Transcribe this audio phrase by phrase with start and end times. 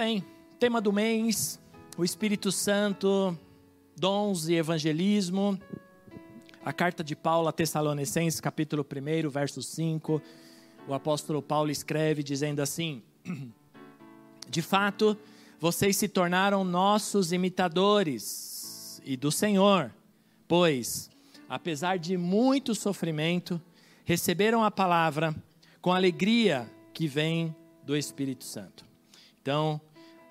[0.00, 0.24] Bem,
[0.58, 1.60] tema do mês:
[1.94, 3.36] o Espírito Santo,
[3.94, 5.60] dons e evangelismo.
[6.64, 10.22] A carta de Paulo a Tessalonicenses, capítulo 1, verso 5.
[10.88, 13.02] O apóstolo Paulo escreve dizendo assim:
[14.48, 15.18] De fato,
[15.58, 19.94] vocês se tornaram nossos imitadores e do Senhor,
[20.48, 21.10] pois,
[21.46, 23.60] apesar de muito sofrimento,
[24.06, 25.36] receberam a palavra
[25.82, 27.54] com alegria que vem
[27.84, 28.88] do Espírito Santo.
[29.42, 29.78] Então,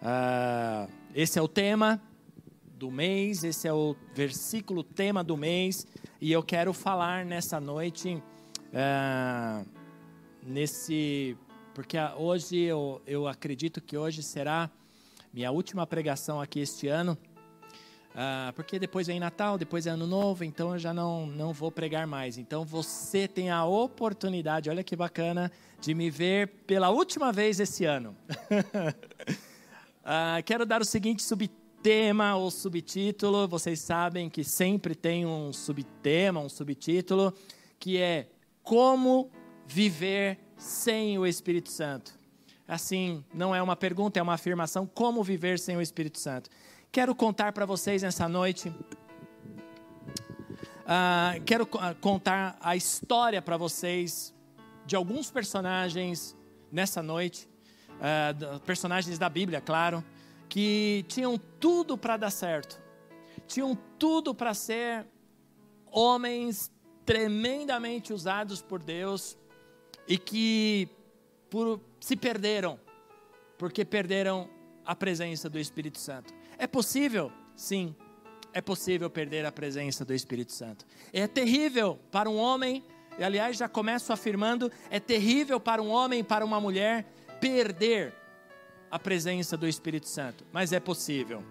[0.01, 2.01] uh, esse é o tema
[2.79, 5.85] do mês, esse é o versículo tema do mês,
[6.21, 8.23] e eu quero falar nessa noite,
[8.73, 9.65] uh,
[10.41, 11.37] nesse,
[11.73, 14.69] porque hoje eu, eu acredito que hoje será
[15.33, 17.17] minha última pregação aqui este ano,
[18.11, 21.71] uh, porque depois vem Natal, depois é Ano Novo, então eu já não, não vou
[21.71, 22.37] pregar mais.
[22.37, 27.85] Então você tem a oportunidade, olha que bacana, de me ver pela última vez esse
[27.85, 28.15] ano.
[30.01, 33.47] uh, quero dar o seguinte subtema ou subtítulo.
[33.47, 37.33] Vocês sabem que sempre tem um subtema, um subtítulo,
[37.79, 38.27] que é
[38.63, 39.31] Como
[39.65, 42.19] Viver Sem o Espírito Santo.
[42.69, 46.51] Assim, não é uma pergunta, é uma afirmação: Como viver sem o Espírito Santo?
[46.91, 48.69] Quero contar para vocês nessa noite.
[50.85, 51.67] Uh, quero
[51.99, 54.35] contar a história para vocês
[54.85, 56.35] de alguns personagens
[56.71, 57.48] nessa noite,
[57.99, 60.03] uh, personagens da Bíblia, claro,
[60.47, 62.81] que tinham tudo para dar certo,
[63.47, 65.05] tinham tudo para ser
[65.91, 66.71] homens
[67.05, 69.37] tremendamente usados por Deus
[70.07, 70.87] e que
[71.49, 72.79] por, se perderam,
[73.57, 74.49] porque perderam
[74.85, 76.33] a presença do Espírito Santo.
[76.57, 77.31] É possível?
[77.55, 77.95] Sim,
[78.53, 80.85] é possível perder a presença do Espírito Santo.
[81.13, 82.83] É terrível para um homem
[83.19, 87.05] e aliás já começo afirmando, é terrível para um homem, para uma mulher,
[87.39, 88.13] perder
[88.91, 91.43] a presença do Espírito Santo, mas é possível.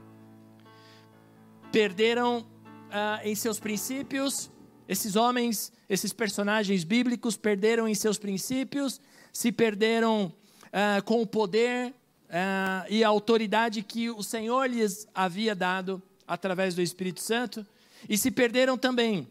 [1.70, 2.46] Perderam
[2.90, 4.50] ah, em seus princípios,
[4.88, 9.00] esses homens, esses personagens bíblicos perderam em seus princípios,
[9.32, 10.32] se perderam
[10.72, 11.94] ah, com o poder
[12.30, 17.66] ah, e a autoridade que o Senhor lhes havia dado através do Espírito Santo,
[18.08, 19.26] e se perderam também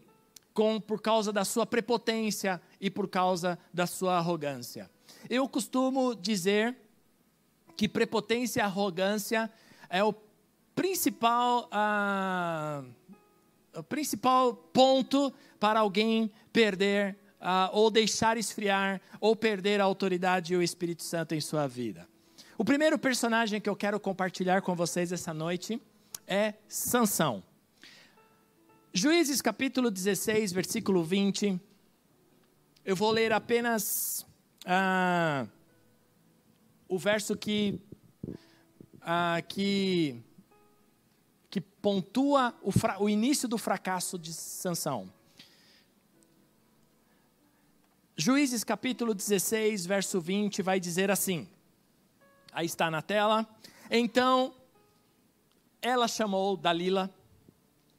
[0.52, 4.90] com, por causa da sua prepotência e por causa da sua arrogância.
[5.28, 6.76] Eu costumo dizer
[7.76, 9.50] que prepotência e arrogância
[9.88, 10.14] é o
[10.74, 12.82] principal, ah,
[13.74, 20.56] o principal ponto para alguém perder ah, ou deixar esfriar ou perder a autoridade e
[20.56, 22.06] o Espírito Santo em sua vida.
[22.56, 25.80] O primeiro personagem que eu quero compartilhar com vocês essa noite
[26.26, 27.42] é Sansão.
[28.92, 31.60] Juízes capítulo 16, versículo 20.
[32.84, 34.26] Eu vou ler apenas
[34.70, 35.46] ah,
[36.86, 37.80] o verso que,
[39.00, 40.22] ah, que,
[41.48, 42.70] que pontua o,
[43.02, 45.10] o início do fracasso de Sansão.
[48.14, 51.48] Juízes capítulo 16, verso 20, vai dizer assim:
[52.52, 53.48] aí está na tela.
[53.90, 54.54] Então
[55.80, 57.10] ela chamou Dalila,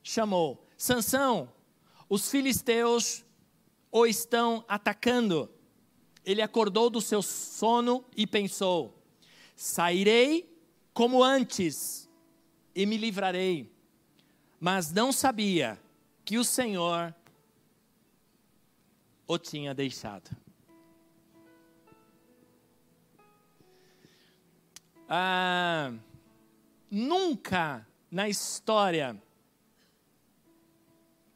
[0.03, 1.51] chamou Sansão,
[2.07, 3.25] os filisteus
[3.91, 5.49] o estão atacando.
[6.25, 8.93] Ele acordou do seu sono e pensou:
[9.55, 10.49] Sairei
[10.93, 12.09] como antes
[12.75, 13.71] e me livrarei.
[14.59, 15.79] Mas não sabia
[16.25, 17.15] que o Senhor
[19.25, 20.29] o tinha deixado.
[25.07, 25.91] Ah,
[26.91, 29.19] nunca na história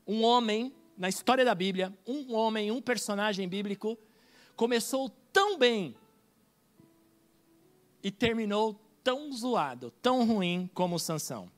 [0.05, 3.97] um homem, na história da Bíblia, um homem, um personagem bíblico,
[4.55, 5.95] começou tão bem
[8.03, 11.51] e terminou tão zoado, tão ruim como Sansão.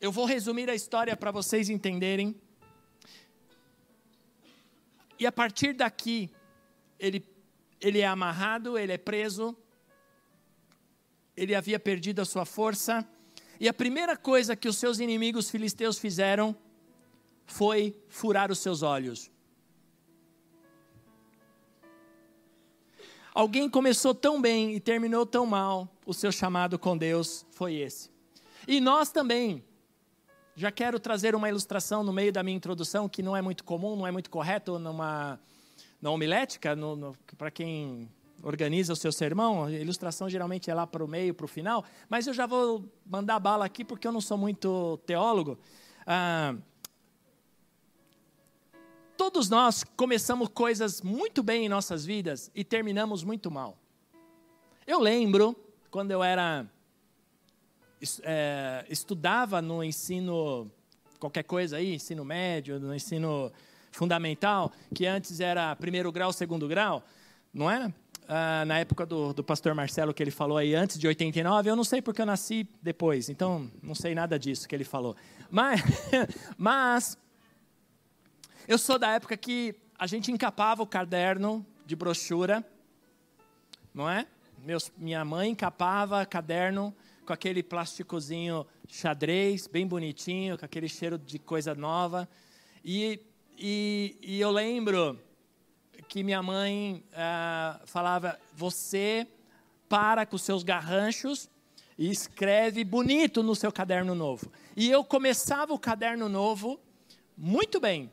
[0.00, 2.34] Eu vou resumir a história para vocês entenderem.
[5.18, 6.30] E a partir daqui,
[6.98, 7.24] ele,
[7.80, 9.56] ele é amarrado, ele é preso,
[11.36, 13.08] ele havia perdido a sua força,
[13.60, 16.56] e a primeira coisa que os seus inimigos filisteus fizeram
[17.46, 19.31] foi furar os seus olhos.
[23.34, 28.10] Alguém começou tão bem e terminou tão mal, o seu chamado com Deus foi esse.
[28.68, 29.64] E nós também.
[30.54, 33.96] Já quero trazer uma ilustração no meio da minha introdução, que não é muito comum,
[33.96, 35.40] não é muito correto numa,
[35.98, 36.76] na homilética,
[37.38, 38.10] para quem
[38.42, 41.84] organiza o seu sermão, a ilustração geralmente é lá para o meio, para o final,
[42.08, 45.58] mas eu já vou mandar bala aqui porque eu não sou muito teólogo.
[46.06, 46.54] Ah,
[49.30, 53.78] todos nós começamos coisas muito bem em nossas vidas e terminamos muito mal.
[54.84, 55.54] Eu lembro,
[55.92, 56.66] quando eu era.
[58.24, 60.68] É, estudava no ensino,
[61.20, 63.52] qualquer coisa aí, ensino médio, no ensino
[63.92, 67.04] fundamental, que antes era primeiro grau, segundo grau,
[67.54, 67.94] não era?
[68.26, 71.76] Ah, na época do, do pastor Marcelo, que ele falou aí antes de 89, eu
[71.76, 75.14] não sei porque eu nasci depois, então não sei nada disso que ele falou.
[75.48, 75.80] Mas,
[76.58, 77.16] mas
[78.68, 82.64] eu sou da época que a gente encapava o caderno de brochura,
[83.92, 84.26] não é?
[84.58, 86.94] Meus, minha mãe encapava caderno
[87.26, 92.28] com aquele plásticozinho xadrez, bem bonitinho, com aquele cheiro de coisa nova.
[92.84, 93.20] E,
[93.58, 95.18] e, e eu lembro
[96.08, 99.26] que minha mãe ah, falava: você
[99.88, 101.50] para com seus garranchos
[101.98, 104.50] e escreve bonito no seu caderno novo.
[104.76, 106.78] E eu começava o caderno novo
[107.36, 108.10] muito bem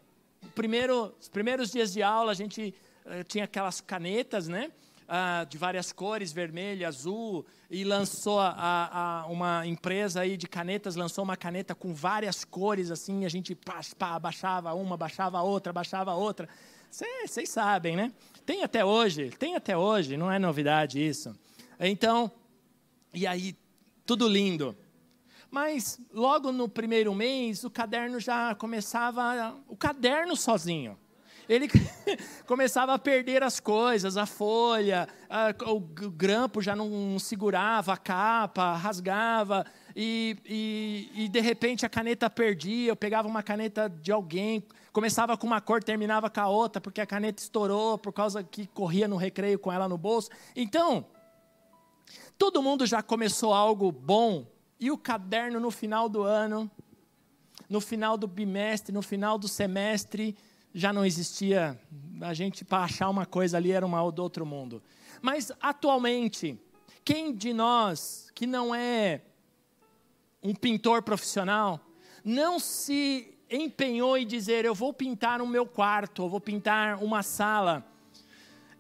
[0.60, 2.76] primeiro, os primeiros dias de aula, a gente
[3.06, 4.70] uh, tinha aquelas canetas, né?
[5.08, 10.98] Uh, de várias cores, vermelho, azul, e lançou a, a, uma empresa aí de canetas,
[10.98, 15.72] lançou uma caneta com várias cores, assim, a gente pá, pá, baixava uma, baixava outra,
[15.72, 16.50] baixava outra.
[16.92, 18.12] Vocês sabem, né?
[18.46, 21.34] Tem até hoje, tem até hoje, não é novidade isso.
[21.80, 22.30] Então,
[23.14, 23.56] e aí,
[24.06, 24.76] tudo lindo.
[25.52, 30.98] Mas logo no primeiro mês, o caderno já começava, o caderno sozinho.
[31.50, 31.68] Ele
[32.46, 38.76] começava a perder as coisas, a folha, a, o grampo já não segurava a capa,
[38.76, 39.66] rasgava,
[39.96, 42.92] e, e, e de repente a caneta perdia.
[42.92, 44.64] Eu pegava uma caneta de alguém,
[44.94, 48.68] começava com uma cor, terminava com a outra, porque a caneta estourou por causa que
[48.68, 50.30] corria no recreio com ela no bolso.
[50.56, 51.08] Então,
[52.38, 54.46] todo mundo já começou algo bom
[54.80, 56.70] e o caderno no final do ano,
[57.70, 60.36] no final do bimestre, no final do semestre,
[60.74, 61.80] já não existia.
[62.22, 64.82] A gente, para achar uma coisa ali, era uma do outro mundo.
[65.22, 66.58] Mas, atualmente,
[67.04, 69.22] quem de nós que não é
[70.42, 71.80] um pintor profissional,
[72.24, 77.22] não se empenhou em dizer: eu vou pintar o meu quarto, eu vou pintar uma
[77.24, 77.86] sala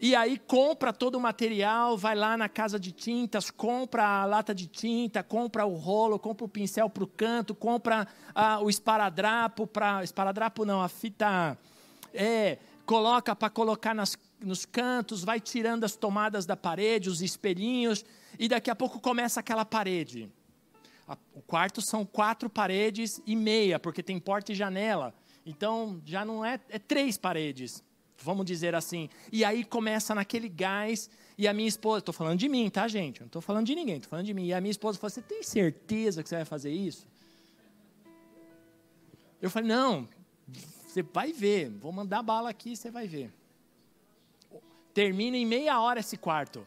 [0.02, 4.56] e aí compra todo o material, vai lá na casa de tintas, compra a lata
[4.56, 9.68] de tinta, compra o rolo, compra o pincel para o canto, compra ah, o esparadrapo
[9.68, 10.02] para.
[10.02, 11.58] Esparadrapo não, a fita.
[12.14, 18.06] É, coloca para colocar nas, nos cantos, vai tirando as tomadas da parede, os espelhinhos,
[18.40, 20.32] e daqui a pouco começa aquela parede.
[21.34, 25.14] O quarto são quatro paredes e meia, porque tem porta e janela.
[25.46, 27.84] Então já não é, é três paredes
[28.22, 29.10] vamos dizer assim.
[29.32, 33.20] E aí começa naquele gás, e a minha esposa, estou falando de mim, tá, gente?
[33.22, 34.46] Não estou falando de ninguém, estou falando de mim.
[34.46, 37.08] E a minha esposa falou: Você tem certeza que você vai fazer isso?
[39.42, 40.08] Eu falei: Não,
[40.86, 43.32] você vai ver, vou mandar bala aqui, você vai ver.
[44.94, 46.66] Termina em meia hora esse quarto.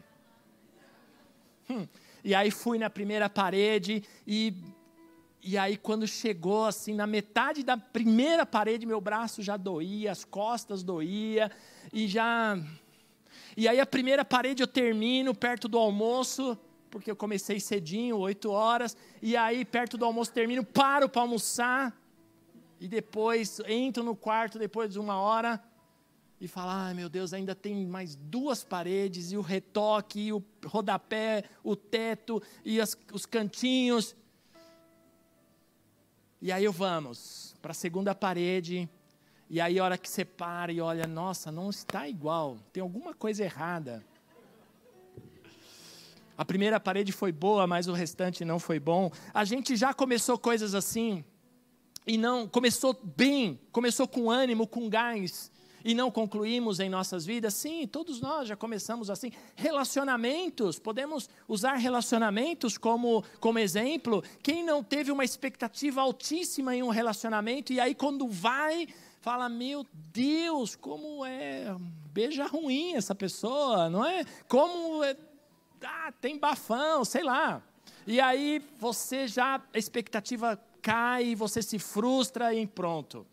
[1.68, 1.86] Hum.
[2.24, 4.54] E aí fui na primeira parede e
[5.44, 10.24] e aí, quando chegou assim, na metade da primeira parede, meu braço já doía, as
[10.24, 11.50] costas doía,
[11.92, 12.56] e já.
[13.56, 16.56] E aí, a primeira parede eu termino perto do almoço,
[16.88, 21.92] porque eu comecei cedinho, oito horas, e aí, perto do almoço, termino, paro para almoçar,
[22.78, 25.60] e depois entro no quarto depois de uma hora,
[26.40, 30.40] e falo: ai meu Deus, ainda tem mais duas paredes, e o retoque, e o
[30.64, 34.14] rodapé, o teto, e as, os cantinhos.
[36.44, 38.88] E aí vamos para a segunda parede,
[39.48, 43.14] e aí a hora que você para e olha, nossa, não está igual, tem alguma
[43.14, 44.04] coisa errada.
[46.36, 49.12] A primeira parede foi boa, mas o restante não foi bom.
[49.32, 51.24] A gente já começou coisas assim,
[52.04, 55.51] e não começou bem, começou com ânimo, com gás,
[55.84, 57.54] e não concluímos em nossas vidas?
[57.54, 59.32] Sim, todos nós já começamos assim.
[59.54, 64.22] Relacionamentos, podemos usar relacionamentos como, como exemplo.
[64.42, 68.88] Quem não teve uma expectativa altíssima em um relacionamento e aí quando vai,
[69.20, 71.74] fala: Meu Deus, como é.
[72.12, 74.24] Beija ruim essa pessoa, não é?
[74.46, 75.16] Como é.
[75.82, 77.62] Ah, tem bafão, sei lá.
[78.06, 83.26] E aí você já, a expectativa cai, você se frustra e pronto.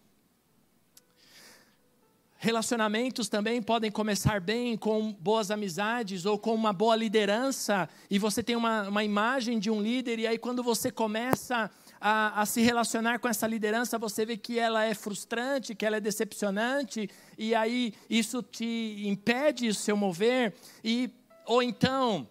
[2.41, 8.41] Relacionamentos também podem começar bem com boas amizades ou com uma boa liderança, e você
[8.41, 11.69] tem uma, uma imagem de um líder, e aí quando você começa
[11.99, 15.97] a, a, se relacionar com essa liderança, você vê que ela é frustrante, que ela
[15.97, 21.11] é decepcionante, e aí isso te impede o seu mover, e,
[21.45, 22.25] ou então,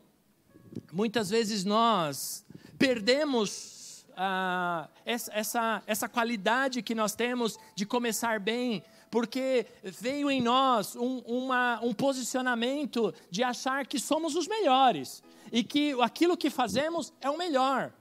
[0.90, 2.46] muitas vezes nós
[2.78, 10.40] perdemos ah, essa, essa, essa qualidade que nós temos de começar bem, porque veio em
[10.40, 15.22] nós um, uma, um posicionamento de achar que somos os melhores
[15.52, 17.92] e que aquilo que fazemos é o melhor.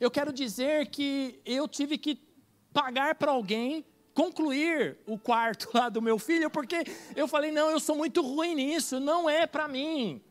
[0.00, 2.20] Eu quero dizer que eu tive que
[2.72, 3.84] pagar para alguém
[4.14, 6.84] concluir o quarto lá do meu filho, porque
[7.14, 10.22] eu falei: não, eu sou muito ruim nisso, não é para mim.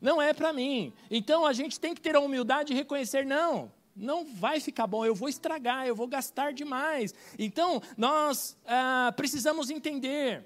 [0.00, 0.92] Não é para mim.
[1.10, 5.04] Então a gente tem que ter a humildade de reconhecer: não, não vai ficar bom,
[5.04, 7.14] eu vou estragar, eu vou gastar demais.
[7.38, 10.44] Então, nós ah, precisamos entender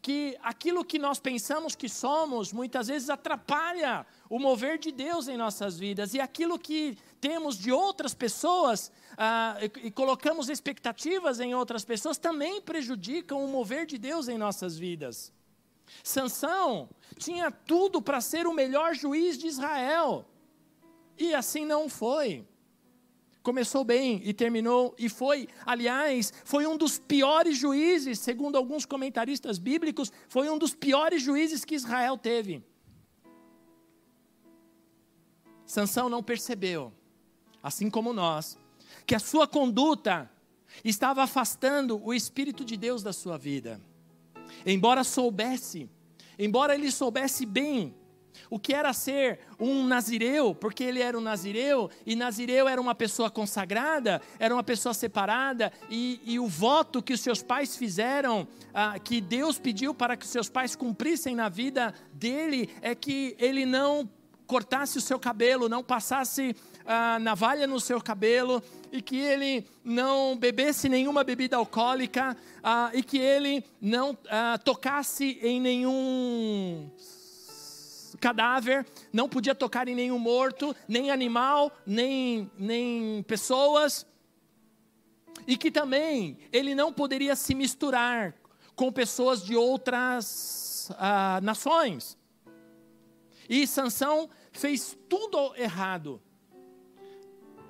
[0.00, 5.36] que aquilo que nós pensamos que somos, muitas vezes atrapalha o mover de Deus em
[5.36, 11.54] nossas vidas, e aquilo que temos de outras pessoas ah, e, e colocamos expectativas em
[11.56, 15.32] outras pessoas também prejudicam o mover de Deus em nossas vidas.
[16.04, 16.88] Sansão
[17.18, 20.24] tinha tudo para ser o melhor juiz de Israel,
[21.18, 22.46] e assim não foi
[23.46, 29.56] começou bem e terminou, e foi, aliás, foi um dos piores juízes, segundo alguns comentaristas
[29.56, 32.60] bíblicos, foi um dos piores juízes que Israel teve.
[35.64, 36.92] Sansão não percebeu,
[37.62, 38.58] assim como nós,
[39.06, 40.28] que a sua conduta
[40.84, 43.80] estava afastando o Espírito de Deus da sua vida.
[44.66, 45.88] Embora soubesse,
[46.36, 47.94] embora ele soubesse bem
[48.50, 52.94] o que era ser um nazireu, porque ele era um nazireu, e nazireu era uma
[52.94, 58.46] pessoa consagrada, era uma pessoa separada, e, e o voto que os seus pais fizeram,
[58.72, 63.34] ah, que Deus pediu para que os seus pais cumprissem na vida dele, é que
[63.38, 64.08] ele não
[64.46, 66.54] cortasse o seu cabelo, não passasse
[66.86, 68.62] a navalha no seu cabelo,
[68.92, 75.38] e que ele não bebesse nenhuma bebida alcoólica, ah, e que ele não ah, tocasse
[75.42, 76.88] em nenhum
[78.26, 84.04] cadáver, não podia tocar em nenhum morto, nem animal, nem, nem pessoas.
[85.46, 88.34] E que também ele não poderia se misturar
[88.74, 92.18] com pessoas de outras ah, nações.
[93.48, 96.20] E Sansão fez tudo errado.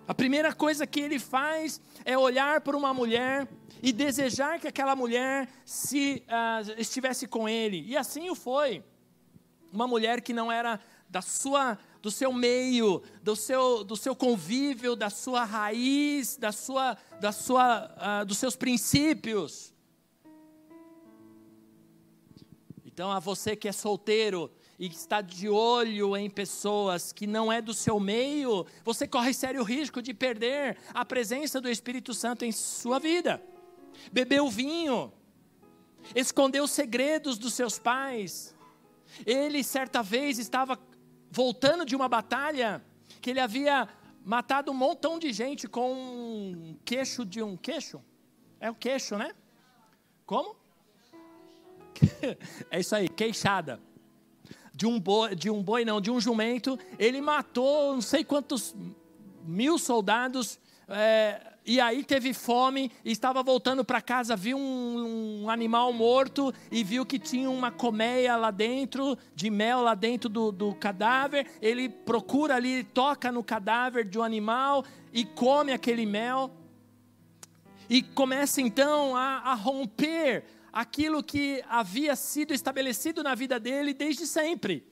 [0.09, 3.47] A primeira coisa que ele faz é olhar para uma mulher
[3.83, 7.85] e desejar que aquela mulher se uh, estivesse com ele.
[7.87, 8.83] E assim o foi
[9.73, 14.95] uma mulher que não era da sua do seu meio, do seu, do seu convívio,
[14.95, 19.75] da sua raiz, da sua, da sua, uh, dos seus princípios.
[22.85, 27.53] Então, a você que é solteiro e que está de olho em pessoas que não
[27.53, 32.45] é do seu meio, você corre sério risco de perder a presença do Espírito Santo
[32.45, 33.43] em sua vida.
[34.13, 35.13] Bebeu vinho,
[36.15, 38.55] escondeu segredos dos seus pais,
[39.25, 40.79] ele, certa vez, estava
[41.31, 42.83] voltando de uma batalha
[43.21, 43.89] que ele havia
[44.25, 48.03] matado um montão de gente com um queixo de um queixo.
[48.59, 49.33] É o queixo, né?
[50.25, 50.57] Como?
[52.71, 53.81] é isso aí, queixada.
[54.75, 56.79] De um boi, de um boi não, de um jumento.
[56.99, 58.75] Ele matou não sei quantos
[59.45, 60.59] mil soldados.
[60.89, 66.85] É, e aí teve fome estava voltando para casa, viu um, um, animal morto e
[66.85, 71.47] viu que tinha uma colmeia lá dentro, de mel lá dentro do, do cadáver.
[71.61, 76.53] Ele procura ali, toca no cadáver de um animal e come aquele mel.
[77.91, 84.27] E começa então a, a romper aquilo que havia sido estabelecido na vida dele desde
[84.27, 84.87] sempre.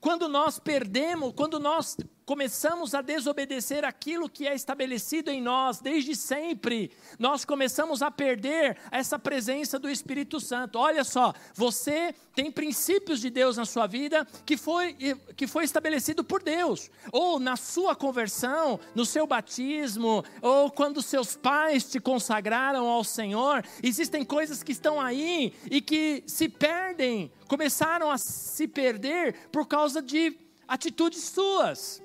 [0.00, 6.16] Quando nós perdemos, quando nós começamos a desobedecer aquilo que é estabelecido em nós desde
[6.16, 6.90] sempre,
[7.20, 10.76] nós começamos a perder essa presença do Espírito Santo.
[10.76, 14.94] Olha só, você tem princípios de Deus na sua vida que foi,
[15.36, 21.36] que foi estabelecido por Deus, ou na sua conversão, no seu batismo, ou quando seus
[21.36, 28.10] pais te consagraram ao Senhor, existem coisas que estão aí e que se perdem, começaram
[28.10, 32.04] a se perder por causa de atitudes suas.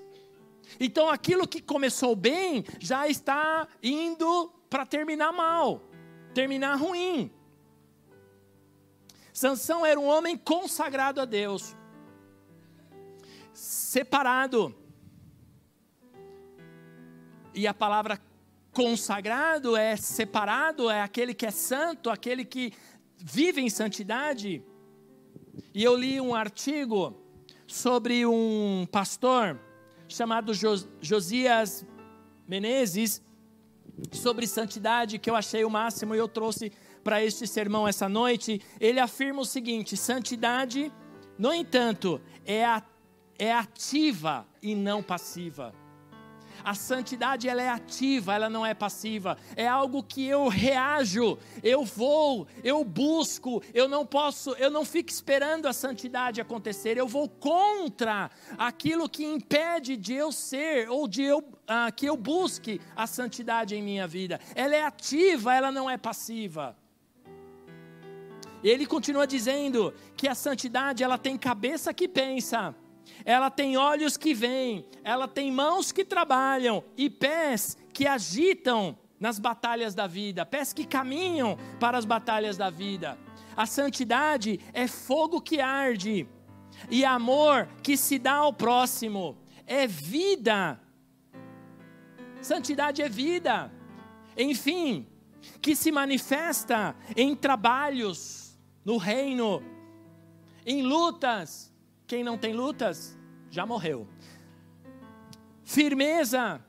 [0.79, 5.81] Então aquilo que começou bem já está indo para terminar mal,
[6.33, 7.31] terminar ruim.
[9.33, 11.75] Sansão era um homem consagrado a Deus,
[13.53, 14.75] separado.
[17.53, 18.19] E a palavra
[18.71, 22.73] consagrado é separado, é aquele que é santo, aquele que
[23.17, 24.63] vivem em santidade.
[25.73, 27.21] E eu li um artigo
[27.67, 29.59] sobre um pastor
[30.13, 30.53] chamado
[31.01, 31.86] Josias
[32.48, 33.24] Menezes
[34.12, 36.72] sobre santidade que eu achei o máximo e eu trouxe
[37.03, 38.62] para este sermão essa noite.
[38.80, 40.91] Ele afirma o seguinte: santidade,
[41.38, 42.63] no entanto, é,
[43.38, 45.74] é ativa e não passiva.
[46.63, 49.38] A santidade ela é ativa, ela não é passiva.
[49.56, 55.10] É algo que eu reajo, eu vou, eu busco, eu não posso, eu não fico
[55.10, 56.98] esperando a santidade acontecer.
[56.98, 62.18] Eu vou contra aquilo que impede de eu ser ou de eu ah, que eu
[62.18, 64.39] busque a santidade em minha vida.
[64.56, 66.75] Ela é ativa, ela não é passiva.
[68.63, 72.75] Ele continua dizendo que a santidade ela tem cabeça que pensa
[73.25, 79.38] ela tem olhos que veem, ela tem mãos que trabalham e pés que agitam nas
[79.38, 83.18] batalhas da vida, pés que caminham para as batalhas da vida.
[83.56, 86.27] A santidade é fogo que arde
[86.89, 89.38] e amor que se dá ao próximo,
[89.68, 90.80] é vida.
[92.41, 93.72] Santidade é vida.
[94.36, 95.08] Enfim,
[95.62, 99.62] que se manifesta em trabalhos no reino,
[100.65, 101.70] em lutas,
[102.12, 103.18] quem não tem lutas,
[103.50, 104.06] já morreu.
[105.63, 106.62] Firmeza.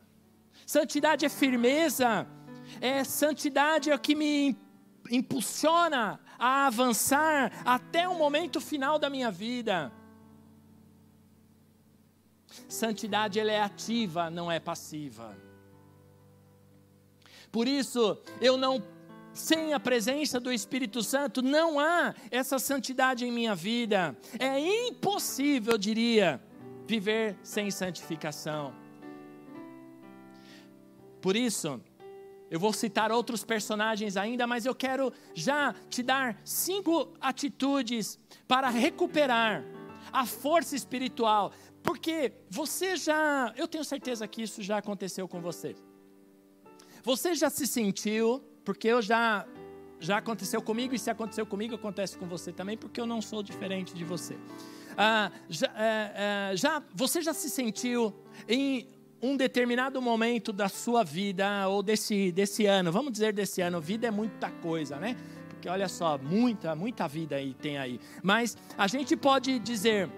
[0.65, 2.29] Santidade é firmeza.
[2.81, 4.57] É santidade é o que me
[5.11, 9.91] impulsiona a avançar até o momento final da minha vida.
[12.69, 15.37] Santidade ela é ativa, não é passiva.
[17.51, 18.81] Por isso, eu não
[19.33, 24.17] sem a presença do Espírito Santo, não há essa santidade em minha vida.
[24.39, 24.59] É
[24.89, 26.43] impossível, eu diria,
[26.87, 28.75] viver sem santificação.
[31.21, 31.81] Por isso,
[32.51, 38.69] eu vou citar outros personagens ainda, mas eu quero já te dar cinco atitudes para
[38.69, 39.65] recuperar
[40.13, 41.53] a força espiritual,
[41.83, 45.75] porque você já, eu tenho certeza que isso já aconteceu com você.
[47.03, 49.47] Você já se sentiu porque eu já
[50.03, 53.41] já aconteceu comigo e se aconteceu comigo acontece com você também, porque eu não sou
[53.41, 54.37] diferente de você.
[54.99, 58.13] Ah, já, é, é, já, você já se sentiu
[58.49, 58.89] em
[59.23, 62.91] um determinado momento da sua vida ou desse desse ano?
[62.91, 63.81] Vamos dizer desse ano.
[63.81, 65.17] Vida é muita coisa, né?
[65.51, 68.01] Porque olha só, muita muita vida aí tem aí.
[68.23, 70.11] Mas a gente pode dizer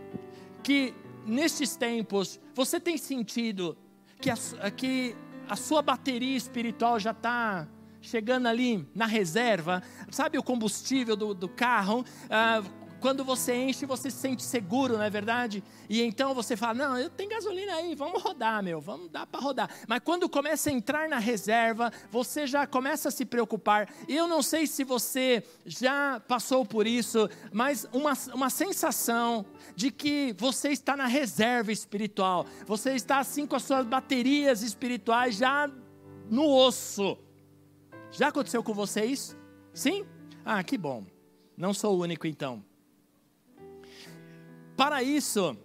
[0.63, 0.95] que
[1.27, 3.77] nestes tempos você tem sentido
[4.19, 4.37] que a,
[4.75, 5.15] que
[5.47, 7.69] a sua bateria espiritual já está
[8.05, 12.05] chegando ali na reserva, sabe o combustível do, do carro?
[12.31, 12.63] Ah,
[13.05, 15.63] quando você enche, você se sente seguro, não é verdade?
[15.91, 19.41] E então você fala: Não, eu tenho gasolina aí, vamos rodar, meu, vamos dar para
[19.41, 19.69] rodar.
[19.87, 23.93] Mas quando começa a entrar na reserva, você já começa a se preocupar.
[24.09, 29.45] Eu não sei se você já passou por isso, mas uma, uma sensação
[29.77, 35.37] de que você está na reserva espiritual, você está assim com as suas baterias espirituais
[35.37, 35.71] já
[36.31, 37.19] no osso.
[38.15, 39.37] Já aconteceu com você isso?
[39.73, 40.07] Sim?
[40.45, 41.05] Ah, que bom.
[41.57, 42.65] Não sou o único então.
[44.77, 45.57] Para isso,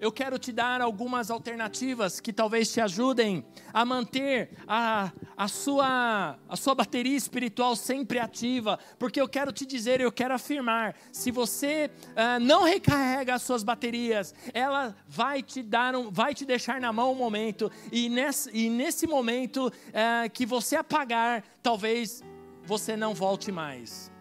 [0.00, 6.38] eu quero te dar algumas alternativas que talvez te ajudem a manter a, a, sua,
[6.48, 11.30] a sua bateria espiritual sempre ativa, porque eu quero te dizer, eu quero afirmar: se
[11.30, 16.80] você uh, não recarrega as suas baterias, ela vai te dar um, vai te deixar
[16.80, 22.22] na mão um momento, e nesse, e nesse momento uh, que você apagar, talvez
[22.64, 24.12] você não volte mais.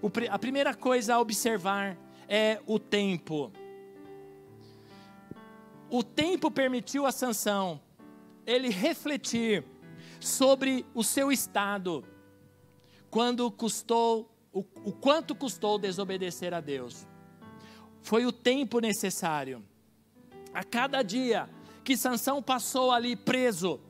[0.00, 1.98] O, a primeira coisa a observar
[2.28, 3.52] é o tempo
[5.90, 7.80] o tempo permitiu a Sansão
[8.46, 9.64] ele refletir
[10.20, 12.04] sobre o seu estado
[13.10, 17.06] quando custou o, o quanto custou desobedecer a Deus.
[18.02, 19.64] Foi o tempo necessário.
[20.54, 21.48] A cada dia
[21.84, 23.80] que Sansão passou ali preso,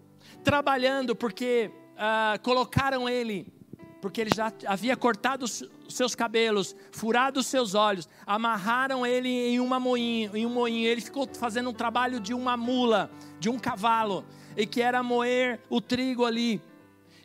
[0.43, 3.53] trabalhando porque ah, colocaram ele
[4.01, 5.47] porque ele já havia cortado
[5.89, 10.87] seus cabelos, furado os seus olhos, amarraram ele em, uma moinho, em um moinho.
[10.87, 14.25] Ele ficou fazendo um trabalho de uma mula, de um cavalo,
[14.57, 16.61] e que era moer o trigo ali.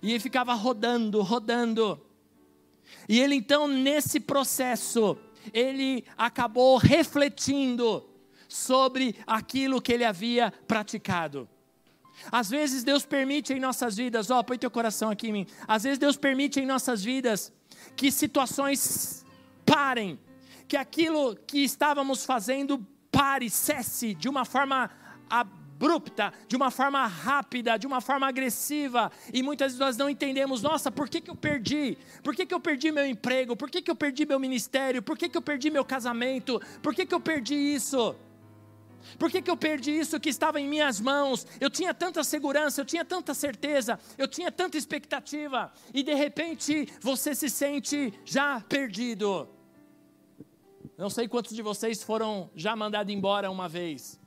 [0.02, 2.00] E ele ficava rodando, rodando.
[3.08, 5.18] E ele então, nesse processo,
[5.54, 8.04] ele acabou refletindo
[8.48, 11.48] sobre aquilo que ele havia praticado.
[12.32, 15.48] Às vezes Deus permite em nossas vidas, ó, põe teu coração aqui em mim.
[15.68, 17.52] Às vezes Deus permite em nossas vidas
[17.96, 19.26] que situações
[19.66, 20.20] parem,
[20.68, 24.90] que aquilo que estávamos fazendo pare, cesse de uma forma
[25.30, 29.12] abrupta, de uma forma rápida, de uma forma agressiva.
[29.34, 31.98] E muitas vezes nós não entendemos, nossa, por que, que eu perdi?
[32.24, 33.56] Por que, que eu perdi meu emprego?
[33.56, 35.02] Por que, que eu perdi meu ministério?
[35.02, 36.62] Por que, que eu perdi meu casamento?
[36.82, 38.16] Por que, que eu perdi isso?
[39.18, 41.46] Por que, que eu perdi isso que estava em minhas mãos?
[41.60, 46.88] Eu tinha tanta segurança, eu tinha tanta certeza, eu tinha tanta expectativa, e de repente
[47.02, 49.50] você se sente já perdido.
[50.98, 54.21] Não sei quantos de vocês foram já mandados embora uma vez.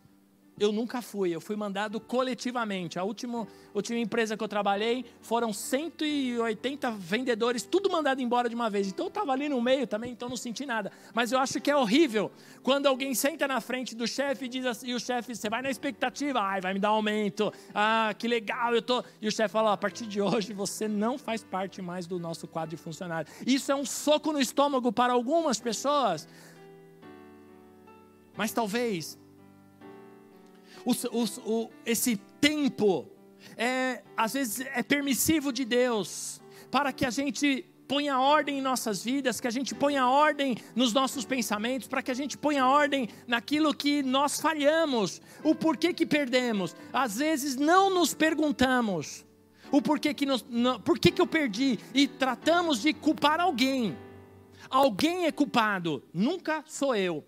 [0.59, 2.97] Eu nunca fui, eu fui mandado coletivamente.
[2.97, 8.71] A última, última empresa que eu trabalhei foram 180 vendedores, tudo mandado embora de uma
[8.71, 8.87] vez.
[8.87, 10.93] Então eu estava ali no meio também, então não senti nada.
[11.13, 12.31] Mas eu acho que é horrível
[12.63, 15.61] quando alguém senta na frente do chefe e diz assim, e o chefe, você vai
[15.61, 19.03] na expectativa, ai, vai me dar aumento, ah, que legal, eu tô.
[19.21, 22.47] E o chefe fala, a partir de hoje você não faz parte mais do nosso
[22.47, 23.31] quadro de funcionário.
[23.45, 26.29] Isso é um soco no estômago para algumas pessoas.
[28.37, 29.19] Mas talvez
[30.85, 33.07] o, esse tempo
[33.57, 39.05] é, às vezes é permissivo de Deus para que a gente ponha ordem em nossas
[39.05, 43.09] vidas, que a gente ponha ordem nos nossos pensamentos, para que a gente ponha ordem
[43.27, 46.75] naquilo que nós falhamos, o porquê que perdemos.
[46.93, 49.25] Às vezes não nos perguntamos
[49.71, 50.45] o porquê que, nos,
[50.85, 53.97] porquê que eu perdi e tratamos de culpar alguém.
[54.71, 57.25] Alguém é culpado, nunca sou eu.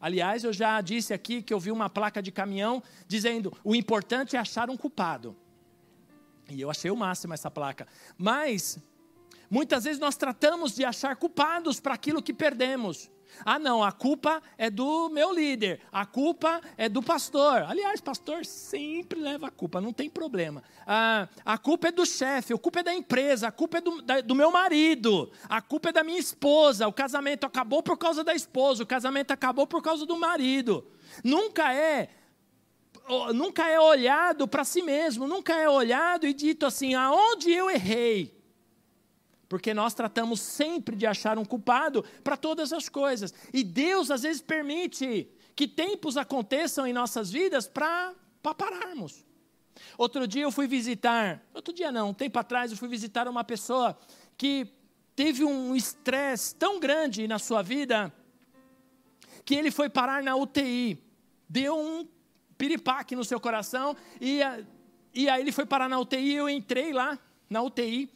[0.00, 4.36] Aliás, eu já disse aqui que eu vi uma placa de caminhão dizendo: o importante
[4.36, 5.36] é achar um culpado.
[6.48, 7.88] E eu achei o máximo essa placa.
[8.16, 8.78] Mas,
[9.50, 13.10] muitas vezes nós tratamos de achar culpados para aquilo que perdemos.
[13.44, 17.62] Ah, não, a culpa é do meu líder, a culpa é do pastor.
[17.62, 20.62] Aliás, pastor sempre leva a culpa, não tem problema.
[20.86, 24.02] Ah, a culpa é do chefe, a culpa é da empresa, a culpa é do,
[24.02, 26.88] da, do meu marido, a culpa é da minha esposa.
[26.88, 30.86] O casamento acabou por causa da esposa, o casamento acabou por causa do marido.
[31.22, 32.08] Nunca é
[33.34, 38.36] nunca é olhado para si mesmo, nunca é olhado e dito assim: aonde eu errei?
[39.48, 43.32] Porque nós tratamos sempre de achar um culpado para todas as coisas.
[43.52, 49.24] E Deus às vezes permite que tempos aconteçam em nossas vidas para pararmos.
[49.96, 53.44] Outro dia eu fui visitar, outro dia não, um tempo atrás eu fui visitar uma
[53.44, 53.96] pessoa
[54.36, 54.72] que
[55.14, 58.12] teve um estresse tão grande na sua vida
[59.44, 61.02] que ele foi parar na UTI.
[61.48, 62.06] Deu um
[62.58, 64.40] piripaque no seu coração e,
[65.14, 66.34] e aí ele foi parar na UTI.
[66.34, 68.10] Eu entrei lá na UTI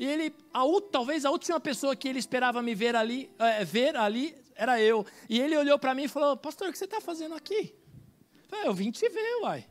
[0.00, 3.94] e ele, a, talvez a última pessoa que ele esperava me ver ali, é, ver
[3.94, 5.04] ali, era eu.
[5.28, 7.74] E ele olhou para mim e falou: Pastor, o que você está fazendo aqui?
[8.42, 9.66] Eu, falei, eu vim te ver, uai.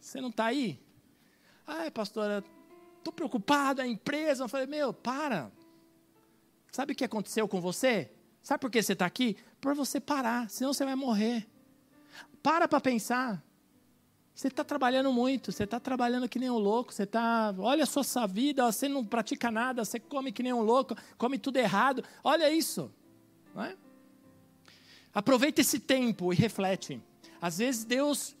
[0.00, 0.82] Você não está aí?
[1.64, 2.42] Ah, pastor,
[2.96, 4.42] estou preocupado, a empresa.
[4.42, 5.52] Eu falei: Meu, para.
[6.72, 8.10] Sabe o que aconteceu com você?
[8.42, 9.36] Sabe por que você está aqui?
[9.60, 11.46] Por você parar, senão você vai morrer.
[12.42, 13.40] Para para pensar.
[14.38, 17.52] Você está trabalhando muito, você está trabalhando que nem um louco, você está.
[17.58, 21.40] Olha a sua vida, você não pratica nada, você come que nem um louco, come
[21.40, 22.04] tudo errado.
[22.22, 22.88] Olha isso.
[23.52, 23.74] Não é?
[25.12, 27.02] Aproveita esse tempo e reflete.
[27.42, 28.36] Às vezes Deus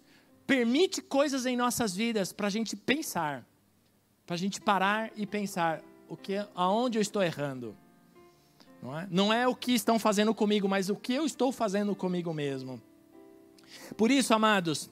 [0.46, 3.44] permite coisas em nossas vidas para a gente pensar,
[4.24, 7.76] para a gente parar e pensar o que, aonde eu estou errando.
[8.80, 9.08] Não é?
[9.10, 12.80] não é o que estão fazendo comigo, mas o que eu estou fazendo comigo mesmo.
[13.96, 14.88] Por isso, amados,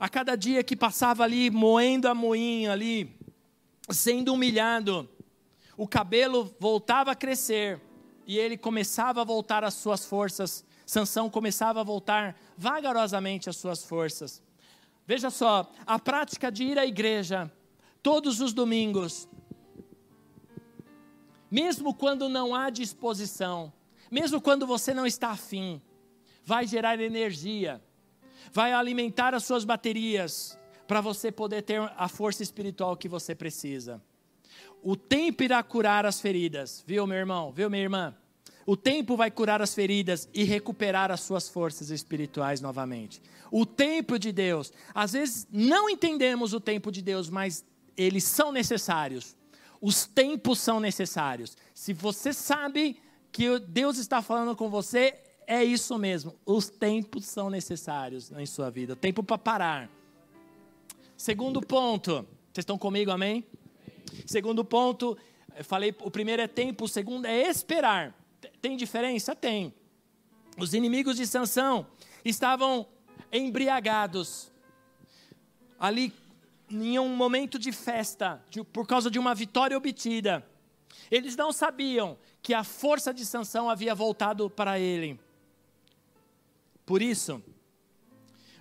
[0.00, 3.14] a cada dia que passava ali, moendo a moinha ali,
[3.90, 5.06] sendo humilhado,
[5.76, 7.78] o cabelo voltava a crescer
[8.26, 10.64] e ele começava a voltar às suas forças.
[10.86, 14.42] Sansão começava a voltar vagarosamente às suas forças.
[15.06, 17.52] Veja só, a prática de ir à igreja
[18.02, 19.28] todos os domingos,
[21.50, 23.70] mesmo quando não há disposição,
[24.10, 25.78] mesmo quando você não está afim,
[26.42, 27.82] vai gerar energia
[28.52, 34.02] vai alimentar as suas baterias para você poder ter a força espiritual que você precisa.
[34.82, 37.52] O tempo irá curar as feridas, viu, meu irmão?
[37.52, 38.16] Viu, minha irmã?
[38.66, 43.20] O tempo vai curar as feridas e recuperar as suas forças espirituais novamente.
[43.50, 44.72] O tempo de Deus.
[44.94, 47.64] Às vezes não entendemos o tempo de Deus, mas
[47.96, 49.36] eles são necessários.
[49.80, 51.56] Os tempos são necessários.
[51.74, 52.96] Se você sabe
[53.32, 55.14] que Deus está falando com você,
[55.50, 56.36] é isso mesmo.
[56.46, 58.94] Os tempos são necessários em sua vida.
[58.94, 59.90] Tempo para parar.
[61.16, 62.24] Segundo ponto.
[62.52, 63.44] Vocês estão comigo, amém?
[64.24, 65.18] Segundo ponto,
[65.56, 68.14] eu falei, o primeiro é tempo, o segundo é esperar.
[68.62, 69.34] Tem diferença?
[69.34, 69.74] Tem.
[70.56, 71.84] Os inimigos de Sansão
[72.24, 72.86] estavam
[73.32, 74.52] embriagados.
[75.80, 76.12] Ali
[76.70, 80.46] em um momento de festa, de, por causa de uma vitória obtida.
[81.10, 85.18] Eles não sabiam que a força de Sansão havia voltado para ele.
[86.90, 87.40] Por isso,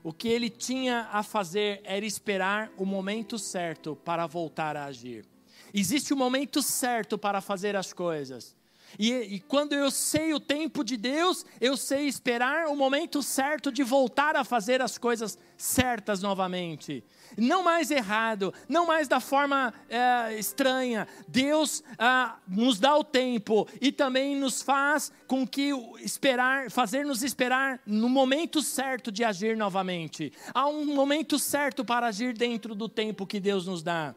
[0.04, 5.26] o que ele tinha a fazer era esperar o momento certo para voltar a agir.
[5.74, 8.56] Existe o momento certo para fazer as coisas.
[8.98, 13.72] E, e, quando eu sei o tempo de Deus, eu sei esperar o momento certo
[13.72, 17.04] de voltar a fazer as coisas certas novamente.
[17.38, 21.08] Não mais errado, não mais da forma é, estranha.
[21.28, 27.80] Deus ah, nos dá o tempo e também nos faz com que esperar, fazer-nos esperar
[27.86, 30.34] no momento certo de agir novamente.
[30.54, 34.16] Há um momento certo para agir dentro do tempo que Deus nos dá.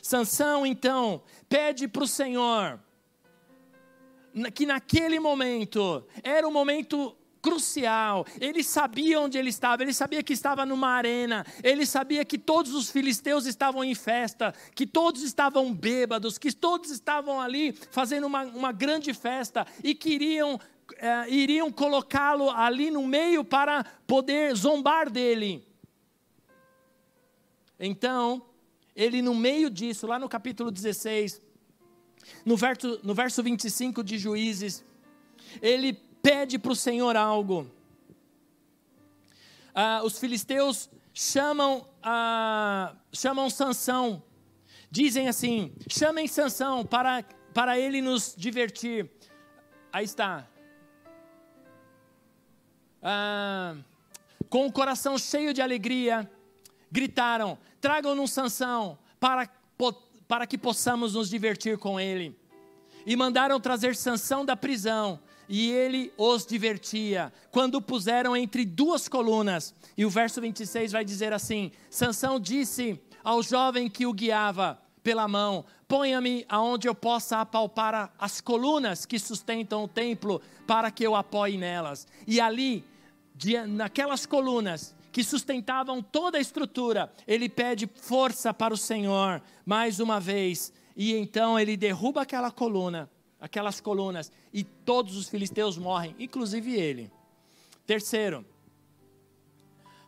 [0.00, 2.80] Sansão, então, pede para o Senhor
[4.54, 8.26] que naquele momento era um momento crucial.
[8.40, 12.74] Ele sabia onde ele estava, ele sabia que estava numa arena, ele sabia que todos
[12.74, 18.42] os filisteus estavam em festa, que todos estavam bêbados, que todos estavam ali fazendo uma,
[18.42, 20.58] uma grande festa e queriam.
[20.98, 25.66] É, iriam colocá-lo ali no meio para poder zombar dele.
[27.78, 28.40] Então,
[28.94, 31.42] ele no meio disso, lá no capítulo 16,
[32.44, 34.84] no verso, no verso 25 de Juízes,
[35.60, 37.70] ele pede para o Senhor algo.
[39.74, 44.22] Ah, os filisteus chamam, ah, chamam Sansão,
[44.90, 49.10] dizem assim: chamem Sansão para, para ele nos divertir.
[49.92, 50.46] Aí está.
[53.02, 53.76] Ah,
[54.48, 56.30] com o coração cheio de alegria,
[56.90, 59.46] gritaram: tragam-nos Sansão para
[60.28, 62.36] para que possamos nos divertir com ele.
[63.04, 69.08] E mandaram trazer Sansão da prisão, e ele os divertia, quando o puseram entre duas
[69.08, 69.74] colunas.
[69.96, 75.28] E o verso 26 vai dizer assim: Sansão disse ao jovem que o guiava pela
[75.28, 81.14] mão: Ponha-me aonde eu possa apalpar as colunas que sustentam o templo, para que eu
[81.14, 82.08] apoie nelas.
[82.26, 82.84] E ali,
[83.68, 90.20] naquelas colunas, que sustentavam toda a estrutura, ele pede força para o Senhor, mais uma
[90.20, 96.78] vez, e então ele derruba aquela coluna, aquelas colunas, e todos os filisteus morrem, inclusive
[96.78, 97.10] ele.
[97.86, 98.44] Terceiro,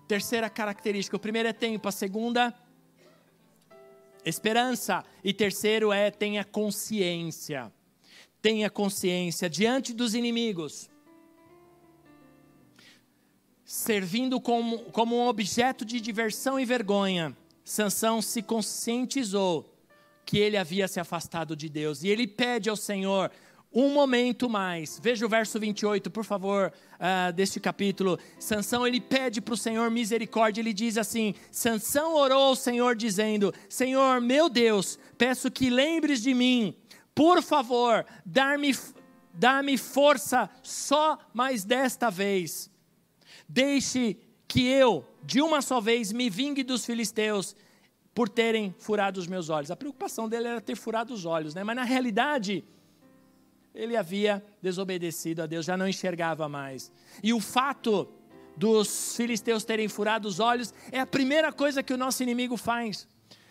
[0.07, 2.55] terceira característica: o primeiro é tempo, a segunda,
[4.27, 7.73] esperança, e terceiro é tenha consciência.
[8.43, 10.91] Tenha consciência diante dos inimigos
[13.69, 19.71] servindo como, como um objeto de diversão e vergonha, Sansão se conscientizou
[20.25, 23.31] que ele havia se afastado de Deus e ele pede ao Senhor
[23.71, 24.99] um momento mais.
[25.03, 28.19] Veja o verso 28, por favor, uh, deste capítulo.
[28.39, 30.63] Sansão ele pede para o Senhor misericórdia.
[30.63, 36.33] Ele diz assim: Sansão orou ao Senhor dizendo: Senhor, meu Deus, peço que lembres de
[36.33, 36.75] mim.
[37.15, 42.71] Por favor, dá-me força só mais desta vez.
[43.49, 47.57] Deixe que eu, de uma só vez, me vingue dos filisteus
[48.15, 49.71] por terem furado os meus olhos.
[49.71, 51.63] A preocupação dele era ter furado os olhos, né?
[51.63, 52.65] mas na realidade,
[53.75, 56.91] ele havia desobedecido a Deus, já não enxergava mais.
[57.23, 58.09] E o fato
[58.57, 63.07] dos filisteus terem furado os olhos é a primeira coisa que o nosso inimigo faz.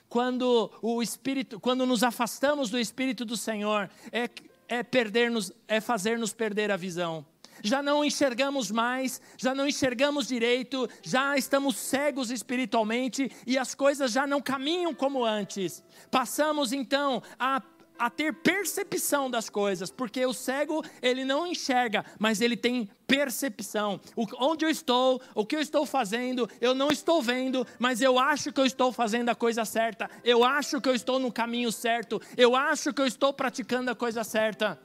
[0.10, 4.30] Quando o espírito, quando nos afastamos do espírito do Senhor, é,
[4.68, 7.26] é perder-nos, é fazer-nos perder a visão
[7.63, 14.12] já não enxergamos mais, já não enxergamos direito, já estamos cegos espiritualmente e as coisas
[14.12, 15.84] já não caminham como antes.
[16.12, 17.62] Passamos então a
[17.98, 24.00] a ter percepção das coisas, porque o cego ele não enxerga, mas ele tem percepção.
[24.15, 28.20] O, onde eu estou, o que eu estou fazendo, eu não estou vendo, mas eu
[28.20, 30.10] acho que eu estou fazendo a coisa certa.
[30.24, 32.22] Eu acho que eu estou no caminho certo.
[32.36, 34.80] Eu acho que eu estou praticando a coisa certa.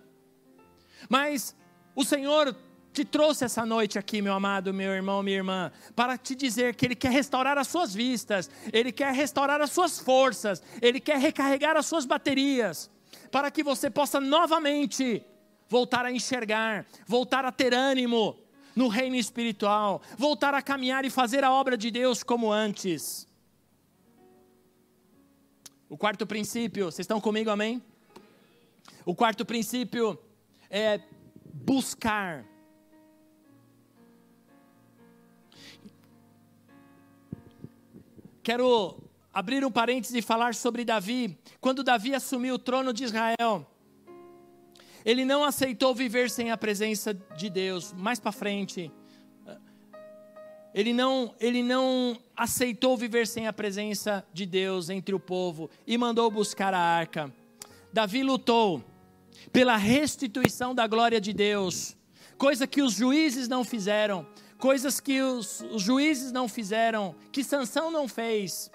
[1.09, 1.55] Mas
[1.95, 2.57] o Senhor
[2.93, 6.87] te trouxe essa noite aqui, meu amado, meu irmão, minha irmã, para te dizer que
[6.87, 11.77] Ele quer restaurar as suas vistas, Ele quer restaurar as suas forças, Ele quer recarregar
[11.77, 12.91] as suas baterias,
[13.31, 15.25] para que você possa novamente
[15.69, 18.39] voltar a enxergar, voltar a ter ânimo
[18.77, 23.27] no reino espiritual, voltar a caminhar e fazer a obra de Deus como antes.
[25.89, 27.83] O quarto princípio, vocês estão comigo, amém?
[29.05, 30.19] O quarto princípio
[30.71, 31.01] é
[31.53, 32.45] buscar.
[38.43, 39.01] Quero
[39.33, 41.39] abrir um parênteses e falar sobre Davi.
[41.61, 43.67] Quando Davi assumiu o trono de Israel,
[45.05, 47.93] ele não aceitou viver sem a presença de Deus.
[47.93, 48.91] Mais para frente,
[50.75, 55.99] ele não, ele não aceitou viver sem a presença de Deus entre o povo e
[55.99, 57.33] mandou buscar a arca.
[57.93, 58.83] Davi lutou
[59.53, 61.97] pela restituição da glória de Deus,
[62.39, 64.27] coisa que os juízes não fizeram,
[64.59, 68.71] coisas que os, os juízes não fizeram, que Sansão não fez.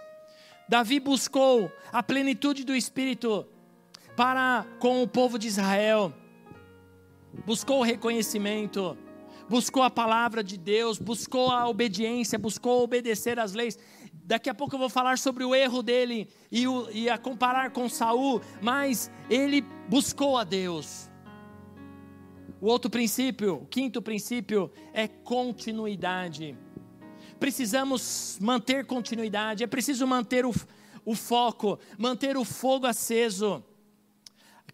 [0.67, 3.47] Davi buscou a plenitude do Espírito
[4.15, 6.13] para com o povo de Israel,
[7.45, 8.97] buscou o reconhecimento,
[9.47, 13.77] buscou a palavra de Deus, buscou a obediência, buscou obedecer às leis.
[14.11, 17.71] Daqui a pouco eu vou falar sobre o erro dele e, o, e a comparar
[17.71, 21.09] com Saul, mas ele buscou a Deus.
[22.59, 26.57] O outro princípio, o quinto princípio, é continuidade.
[27.39, 30.53] Precisamos manter continuidade, é preciso manter o,
[31.05, 33.63] o foco, manter o fogo aceso.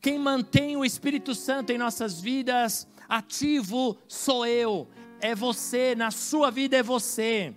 [0.01, 4.87] Quem mantém o Espírito Santo em nossas vidas ativo sou eu,
[5.19, 7.55] é você, na sua vida é você.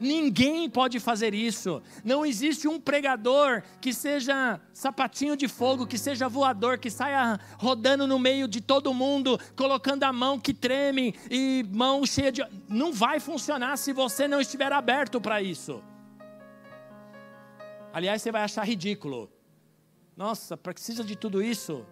[0.00, 1.82] Ninguém pode fazer isso.
[2.04, 8.06] Não existe um pregador que seja sapatinho de fogo, que seja voador, que saia rodando
[8.06, 12.44] no meio de todo mundo, colocando a mão que treme e mão cheia de.
[12.68, 15.82] Não vai funcionar se você não estiver aberto para isso.
[17.92, 19.30] Aliás, você vai achar ridículo.
[20.16, 21.86] Nossa, precisa de tudo isso?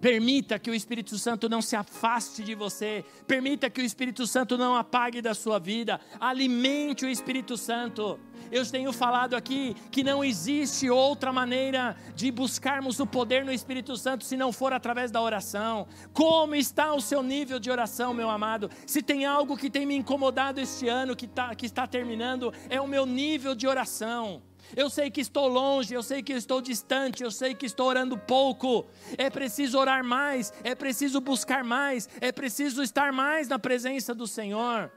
[0.00, 3.04] Permita que o Espírito Santo não se afaste de você.
[3.26, 6.00] Permita que o Espírito Santo não apague da sua vida.
[6.18, 8.18] Alimente o Espírito Santo.
[8.50, 13.96] Eu tenho falado aqui que não existe outra maneira de buscarmos o poder no Espírito
[13.96, 15.86] Santo se não for através da oração.
[16.12, 18.70] Como está o seu nível de oração, meu amado?
[18.86, 22.80] Se tem algo que tem me incomodado este ano, que, tá, que está terminando, é
[22.80, 24.42] o meu nível de oração.
[24.76, 28.16] Eu sei que estou longe, eu sei que estou distante, eu sei que estou orando
[28.16, 28.86] pouco.
[29.18, 34.26] É preciso orar mais, é preciso buscar mais, é preciso estar mais na presença do
[34.26, 34.90] Senhor.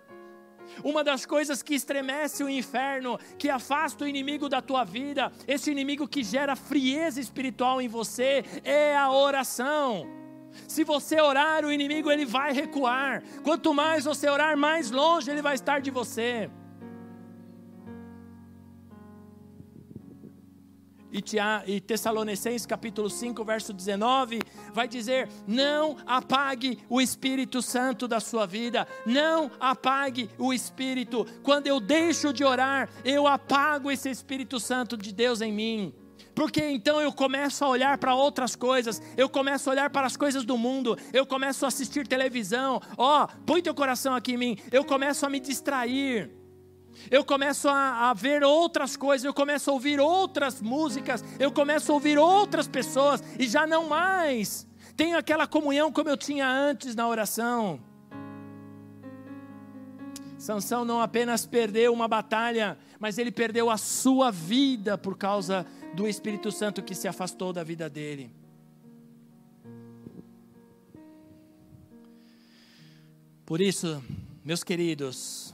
[0.84, 5.72] Uma das coisas que estremece o inferno, que afasta o inimigo da tua vida, esse
[5.72, 10.08] inimigo que gera frieza espiritual em você, é a oração.
[10.68, 13.24] Se você orar, o inimigo ele vai recuar.
[13.44, 16.50] Quanto mais você orar, mais longe ele vai estar de você.
[21.68, 24.42] E Tessalonicenses capítulo 5, verso 19,
[24.74, 31.26] vai dizer: Não apague o Espírito Santo da sua vida, não apague o Espírito.
[31.44, 35.94] Quando eu deixo de orar, eu apago esse Espírito Santo de Deus em mim.
[36.34, 40.18] Porque então eu começo a olhar para outras coisas, eu começo a olhar para as
[40.18, 44.38] coisas do mundo, eu começo a assistir televisão, ó, oh, põe teu coração aqui em
[44.38, 46.43] mim, eu começo a me distrair
[47.10, 51.92] eu começo a, a, ver outras coisas, eu começo a ouvir outras músicas, eu começo
[51.92, 56.96] a ouvir outras pessoas, e já não mais tenho aquela comunhão como eu tinha antes
[56.96, 57.80] na oração.
[60.38, 66.08] Sansão não apenas perdeu uma batalha, mas ele perdeu a sua vida por causa do
[66.08, 68.32] Espírito Santo que se afastou da vida dele.
[73.46, 74.04] Por isso,
[74.44, 75.54] meus queridos,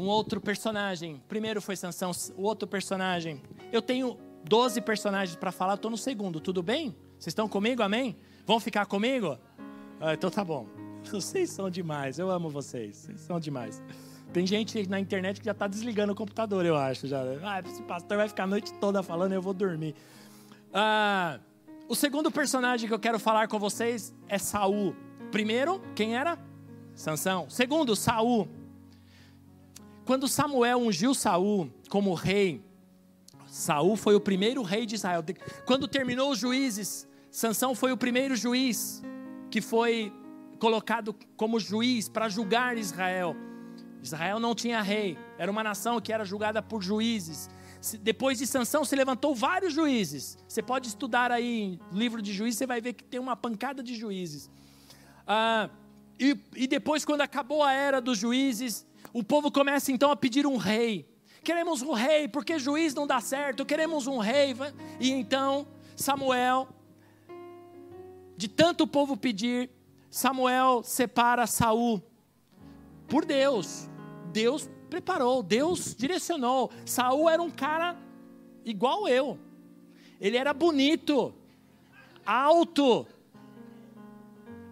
[0.00, 1.22] um outro personagem.
[1.28, 3.42] Primeiro foi Sansão, o outro personagem.
[3.70, 4.16] Eu tenho
[4.48, 6.96] 12 personagens para falar, estou no segundo, tudo bem?
[7.18, 8.16] Vocês estão comigo, amém?
[8.46, 9.38] Vão ficar comigo?
[10.00, 10.66] Ah, então tá bom.
[11.04, 13.82] Vocês são demais, eu amo vocês, vocês são demais.
[14.34, 17.06] Tem gente na internet que já está desligando o computador, eu acho.
[17.06, 17.22] Já.
[17.42, 19.94] Ah, esse pastor vai ficar a noite toda falando, eu vou dormir.
[20.74, 21.40] Ah,
[21.88, 24.94] o segundo personagem que eu quero falar com vocês é Saul.
[25.32, 26.38] Primeiro, quem era?
[26.94, 27.48] Sansão.
[27.48, 28.59] Segundo, Saul.
[30.10, 32.60] Quando Samuel ungiu Saul como rei,
[33.46, 35.22] Saul foi o primeiro rei de Israel.
[35.64, 39.04] Quando terminou os juízes, Sansão foi o primeiro juiz
[39.52, 40.12] que foi
[40.58, 43.36] colocado como juiz para julgar Israel.
[44.02, 47.48] Israel não tinha rei, era uma nação que era julgada por juízes.
[48.00, 50.36] Depois de Sansão se levantou vários juízes.
[50.48, 53.94] Você pode estudar aí livro de juízes, você vai ver que tem uma pancada de
[53.94, 54.50] juízes.
[55.24, 55.70] Ah,
[56.18, 60.46] e, e depois, quando acabou a era dos juízes, o povo começa então a pedir
[60.46, 61.08] um rei.
[61.42, 64.54] Queremos um rei, porque juiz não dá certo, queremos um rei.
[64.98, 66.68] E então Samuel,
[68.36, 69.70] de tanto o povo pedir,
[70.10, 72.02] Samuel separa Saul
[73.08, 73.88] por Deus.
[74.32, 76.70] Deus preparou, Deus direcionou.
[76.84, 77.96] Saul era um cara
[78.64, 79.38] igual eu.
[80.20, 81.32] Ele era bonito,
[82.26, 83.06] alto,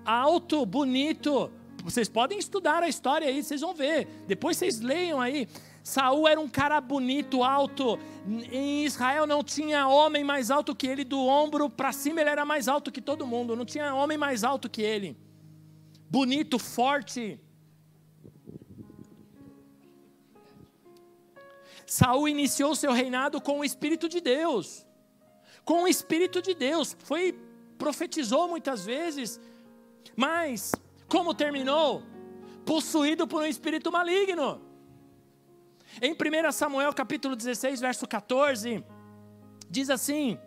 [0.05, 1.51] alto, bonito,
[1.85, 4.07] vocês podem estudar a história aí, vocês vão ver.
[4.27, 5.49] Depois vocês leiam aí.
[5.83, 7.99] Saul era um cara bonito, alto.
[8.53, 12.45] Em Israel não tinha homem mais alto que ele, do ombro para cima ele era
[12.45, 13.57] mais alto que todo mundo.
[13.57, 15.17] Não tinha homem mais alto que ele.
[16.11, 17.41] Bonito, forte.
[21.87, 24.85] Saul iniciou seu reinado com o Espírito de Deus.
[25.65, 27.39] com o Espírito de Deus, foi
[27.77, 29.39] profetizou muitas vezes,
[30.17, 30.73] mas
[31.09, 32.03] como terminou?
[32.65, 34.61] Possuído por um espírito maligno.
[36.03, 38.85] Em 1 Samuel capítulo 16, verso 14,
[39.71, 40.39] diz assim: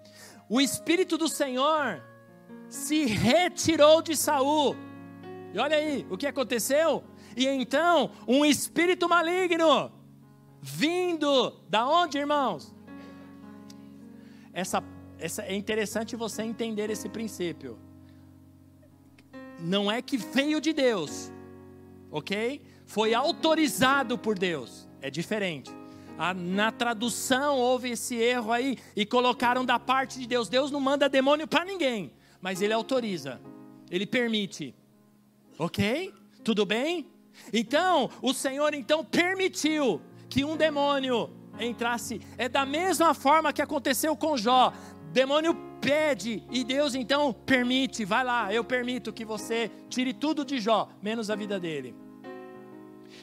[0.47, 2.03] O espírito do Senhor
[2.69, 4.75] se retirou de Saul.
[5.53, 7.03] E olha aí, o que aconteceu?
[7.35, 9.91] E então, um espírito maligno
[10.61, 12.73] vindo da onde, irmãos?
[14.53, 14.83] Essa,
[15.17, 17.79] essa é interessante você entender esse princípio.
[19.61, 21.31] Não é que veio de Deus,
[22.09, 22.61] ok?
[22.85, 24.87] Foi autorizado por Deus.
[25.01, 25.71] É diferente.
[26.17, 30.49] Ah, na tradução houve esse erro aí e colocaram da parte de Deus.
[30.49, 33.41] Deus não manda demônio para ninguém, mas Ele autoriza,
[33.89, 34.75] Ele permite.
[35.57, 36.13] Ok?
[36.43, 37.07] Tudo bem?
[37.53, 42.21] Então, o Senhor então permitiu que um demônio entrasse.
[42.37, 44.73] É da mesma forma que aconteceu com Jó.
[45.11, 48.05] Demônio pede e Deus então permite.
[48.05, 51.95] Vai lá, eu permito que você tire tudo de Jó, menos a vida dele.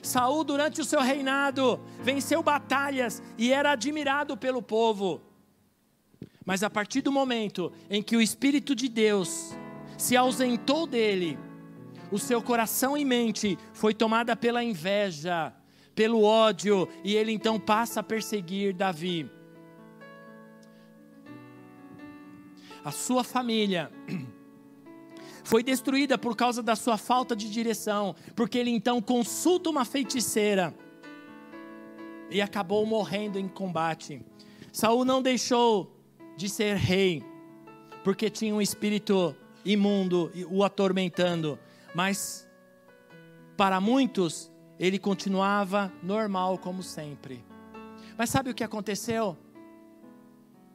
[0.03, 5.23] Saul durante o seu reinado venceu batalhas e era admirado pelo povo.
[6.45, 9.57] Mas a partir do momento em que o espírito de Deus
[9.97, 11.39] se ausentou dele,
[12.11, 15.53] o seu coração e mente foi tomada pela inveja,
[15.95, 19.38] pelo ódio, e ele então passa a perseguir Davi.
[22.85, 23.91] A sua família
[25.45, 30.75] foi destruída por causa da sua falta de direção, porque ele então consulta uma feiticeira
[32.31, 34.25] e acabou morrendo em combate.
[34.73, 35.97] Saul não deixou
[36.37, 37.25] de ser rei,
[38.05, 41.59] porque tinha um espírito imundo o atormentando
[41.95, 42.49] mas
[43.57, 47.45] para muitos ele continuava normal como sempre.
[48.17, 49.37] Mas sabe o que aconteceu?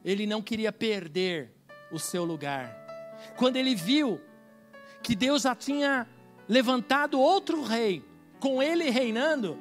[0.04, 1.53] Ele não queria perder
[1.94, 2.76] o seu lugar.
[3.36, 4.20] Quando ele viu
[5.02, 6.06] que Deus já tinha
[6.48, 8.04] levantado outro rei,
[8.40, 9.58] com ele reinando,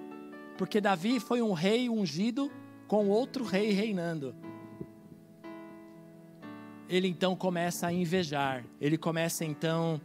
[0.58, 2.52] porque Davi foi um rei ungido
[2.88, 4.36] com outro rei reinando.
[6.90, 10.02] Ele então começa a invejar, ele começa então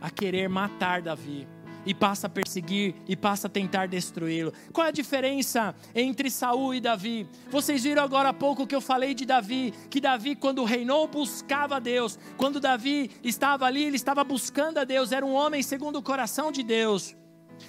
[0.00, 1.46] a querer matar Davi
[1.84, 4.52] e passa a perseguir e passa a tentar destruí-lo.
[4.72, 7.28] Qual é a diferença entre Saul e Davi?
[7.50, 11.76] Vocês viram agora há pouco que eu falei de Davi, que Davi quando reinou buscava
[11.76, 12.18] a Deus.
[12.36, 16.52] Quando Davi estava ali, ele estava buscando a Deus, era um homem segundo o coração
[16.52, 17.16] de Deus.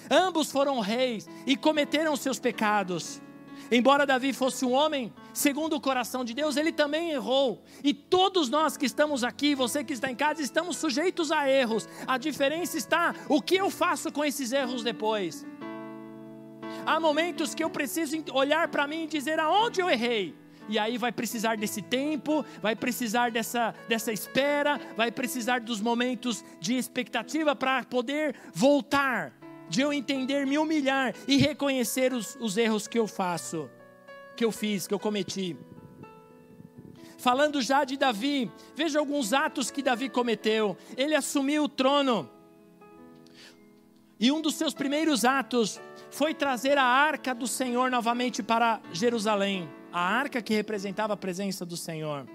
[0.10, 3.22] Ambos foram reis e cometeram seus pecados.
[3.72, 7.64] Embora Davi fosse um homem segundo o coração de Deus, ele também errou.
[7.84, 11.88] E todos nós que estamos aqui, você que está em casa, estamos sujeitos a erros.
[12.08, 15.46] A diferença está o que eu faço com esses erros depois.
[16.86, 20.36] Há momentos que eu preciso olhar para mim e dizer aonde eu errei.
[20.68, 26.44] E aí vai precisar desse tempo, vai precisar dessa, dessa espera, vai precisar dos momentos
[26.60, 29.34] de expectativa para poder voltar
[29.70, 33.70] de eu entender, me humilhar e reconhecer os, os erros que eu faço,
[34.36, 35.56] que eu fiz, que eu cometi.
[37.20, 40.76] Falando já de Davi, veja alguns atos que Davi cometeu.
[40.98, 42.30] Ele assumiu o trono.
[44.20, 49.70] E um dos seus primeiros atos foi trazer a arca do Senhor novamente para Jerusalém.
[49.92, 52.28] A arca que representava a presença do Senhor.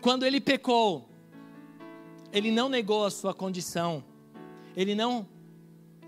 [0.00, 1.08] Quando ele pecou,
[2.32, 4.04] ele não negou a sua condição
[4.76, 5.28] ele não,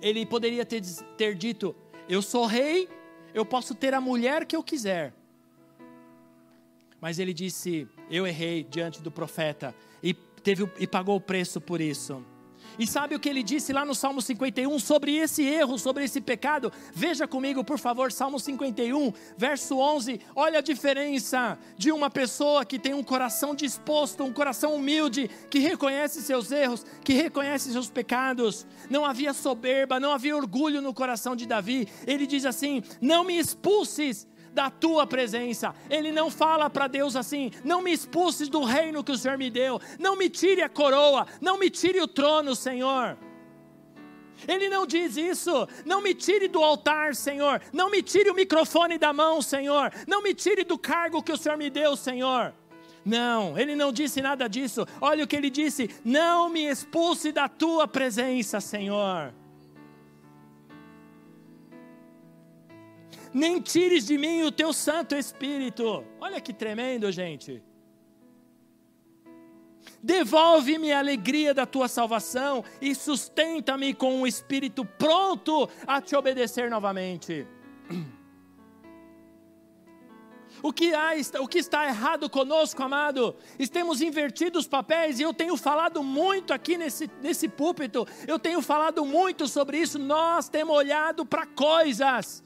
[0.00, 0.82] ele poderia ter,
[1.16, 1.74] ter dito:
[2.08, 2.88] Eu sou rei,
[3.32, 5.12] eu posso ter a mulher que eu quiser.
[7.00, 11.80] Mas ele disse: Eu errei diante do profeta e, teve, e pagou o preço por
[11.80, 12.24] isso.
[12.78, 16.20] E sabe o que ele disse lá no Salmo 51 sobre esse erro, sobre esse
[16.20, 16.72] pecado?
[16.92, 20.20] Veja comigo, por favor, Salmo 51, verso 11.
[20.34, 25.58] Olha a diferença de uma pessoa que tem um coração disposto, um coração humilde, que
[25.58, 28.66] reconhece seus erros, que reconhece seus pecados.
[28.90, 31.88] Não havia soberba, não havia orgulho no coração de Davi.
[32.06, 35.74] Ele diz assim: Não me expulses da tua presença.
[35.90, 39.50] Ele não fala para Deus assim: não me expulses do reino que o Senhor me
[39.50, 43.18] deu, não me tire a coroa, não me tire o trono, Senhor.
[44.46, 48.98] Ele não diz isso, não me tire do altar, Senhor, não me tire o microfone
[48.98, 52.52] da mão, Senhor, não me tire do cargo que o Senhor me deu, Senhor.
[53.04, 54.86] Não, ele não disse nada disso.
[55.00, 59.34] Olha o que ele disse: não me expulse da tua presença, Senhor.
[63.34, 66.04] Nem tires de mim o teu Santo Espírito.
[66.20, 67.60] Olha que tremendo, gente.
[70.00, 76.70] Devolve-me a alegria da tua salvação e sustenta-me com um espírito pronto a te obedecer
[76.70, 77.46] novamente.
[80.62, 81.10] O que, há,
[81.40, 83.34] o que está errado conosco, amado?
[83.70, 88.62] Temos invertido os papéis e eu tenho falado muito aqui nesse, nesse púlpito, eu tenho
[88.62, 89.98] falado muito sobre isso.
[89.98, 92.43] Nós temos olhado para coisas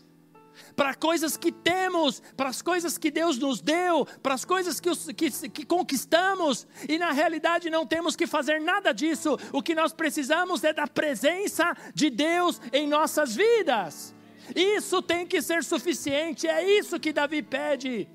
[0.74, 4.90] para coisas que temos, para as coisas que Deus nos deu, para as coisas que,
[5.14, 9.38] que, que, conquistamos, e na realidade não temos que fazer nada disso.
[9.52, 14.14] O que nós precisamos é da presença de Deus em nossas vidas.
[14.54, 18.08] Isso tem que ser suficiente, é isso que Davi pede.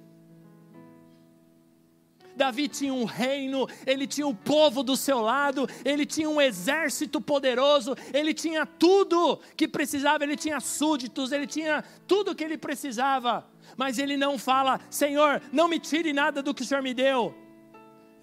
[2.35, 7.21] Davi tinha um reino, ele tinha o povo do seu lado, ele tinha um exército
[7.21, 13.45] poderoso, ele tinha tudo que precisava, ele tinha súditos, ele tinha tudo que ele precisava.
[13.77, 17.35] Mas ele não fala: Senhor, não me tire nada do que o Senhor me deu.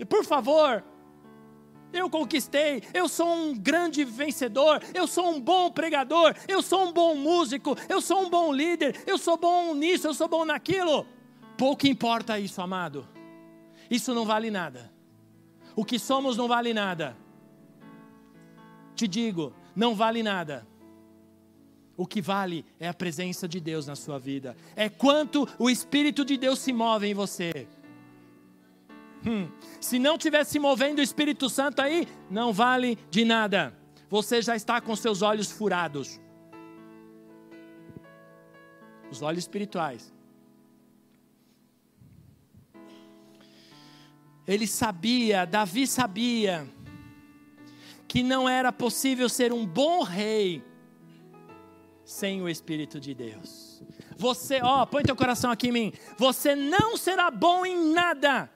[0.08, 0.82] Por favor,
[1.92, 6.92] eu conquistei, eu sou um grande vencedor, eu sou um bom pregador, eu sou um
[6.92, 11.06] bom músico, eu sou um bom líder, eu sou bom nisso, eu sou bom naquilo.
[11.56, 13.06] Pouco importa isso, amado.
[13.90, 14.90] Isso não vale nada.
[15.74, 17.16] O que somos não vale nada.
[18.94, 20.66] Te digo, não vale nada.
[21.96, 24.56] O que vale é a presença de Deus na sua vida.
[24.76, 27.66] É quanto o Espírito de Deus se move em você.
[29.26, 33.76] Hum, se não tivesse se movendo o Espírito Santo aí, não vale de nada.
[34.08, 36.18] Você já está com seus olhos furados.
[39.10, 40.12] Os olhos espirituais.
[44.46, 46.66] Ele sabia, Davi sabia,
[48.08, 50.64] que não era possível ser um bom rei
[52.04, 53.82] sem o Espírito de Deus.
[54.16, 55.92] Você, ó, põe teu coração aqui em mim.
[56.18, 58.50] Você não será bom em nada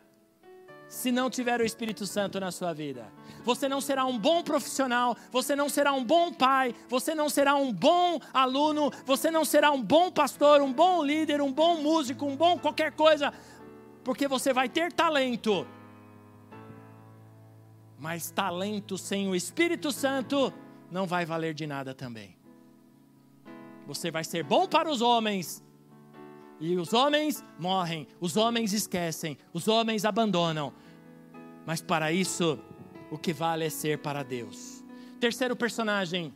[0.88, 3.06] se não tiver o Espírito Santo na sua vida.
[3.44, 7.54] Você não será um bom profissional, você não será um bom pai, você não será
[7.56, 12.24] um bom aluno, você não será um bom pastor, um bom líder, um bom músico,
[12.24, 13.32] um bom qualquer coisa,
[14.04, 15.66] porque você vai ter talento,
[17.98, 20.52] mas talento sem o Espírito Santo
[20.90, 22.36] não vai valer de nada também.
[23.86, 25.64] Você vai ser bom para os homens,
[26.60, 30.72] e os homens morrem, os homens esquecem, os homens abandonam.
[31.66, 32.58] Mas para isso,
[33.10, 34.84] o que vale é ser para Deus.
[35.18, 36.34] Terceiro personagem,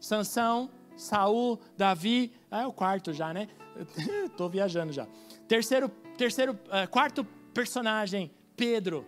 [0.00, 3.48] Sansão, Saul, Davi, ah, é o quarto já, né?
[4.26, 5.06] Estou viajando já.
[5.46, 9.06] Terceiro, terceiro, uh, quarto personagem, Pedro.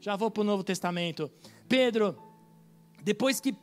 [0.00, 1.30] Já vou para o Novo Testamento.
[1.68, 2.16] Pedro,
[3.02, 3.54] depois que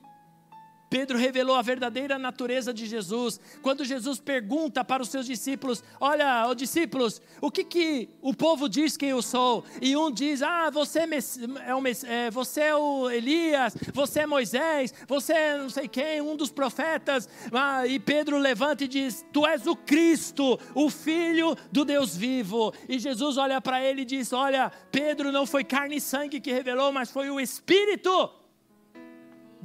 [0.89, 3.39] Pedro revelou a verdadeira natureza de Jesus.
[3.61, 8.69] Quando Jesus pergunta para os seus discípulos: Olha, oh, discípulos, o que, que o povo
[8.69, 9.65] diz que eu sou?
[9.81, 14.93] E um diz: Ah, você é, o, é, você é o Elias, você é Moisés,
[15.07, 17.27] você é não sei quem, um dos profetas.
[17.51, 22.73] Ah, e Pedro levanta e diz: Tu és o Cristo, o Filho do Deus vivo.
[22.87, 26.53] E Jesus olha para ele e diz: Olha, Pedro não foi carne e sangue que
[26.53, 28.44] revelou, mas foi o Espírito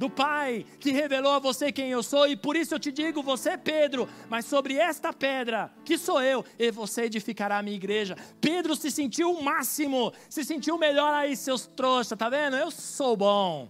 [0.01, 3.21] do Pai que revelou a você quem eu sou, e por isso eu te digo:
[3.21, 7.77] você é Pedro, mas sobre esta pedra, que sou eu, e você edificará a minha
[7.77, 8.17] igreja.
[8.41, 12.57] Pedro se sentiu o máximo, se sentiu melhor aí, seus trouxas, tá vendo?
[12.57, 13.69] Eu sou bom.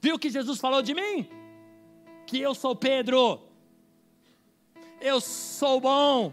[0.00, 1.28] Viu o que Jesus falou de mim?
[2.24, 3.42] Que eu sou Pedro,
[5.00, 6.32] eu sou bom,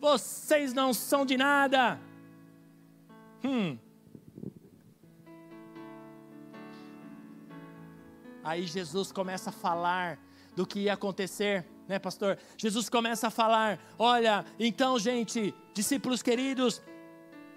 [0.00, 1.98] vocês não são de nada.
[3.42, 3.76] Hum.
[8.44, 10.18] Aí Jesus começa a falar
[10.54, 12.38] do que ia acontecer, né, pastor?
[12.56, 16.82] Jesus começa a falar: olha, então, gente, discípulos queridos,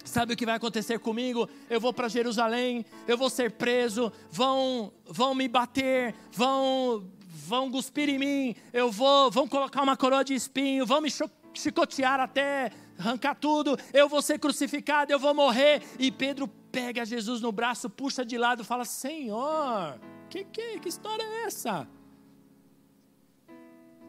[0.05, 1.49] Sabe o que vai acontecer comigo?
[1.67, 8.07] Eu vou para Jerusalém, eu vou ser preso, vão, vão me bater, vão, vão cuspir
[8.07, 11.09] em mim, eu vou, vão colocar uma coroa de espinho, vão me
[11.55, 15.81] chicotear até arrancar tudo, eu vou ser crucificado, eu vou morrer.
[15.97, 19.99] E Pedro pega Jesus no braço, puxa de lado, fala: Senhor,
[20.30, 21.88] que, que, que história é essa?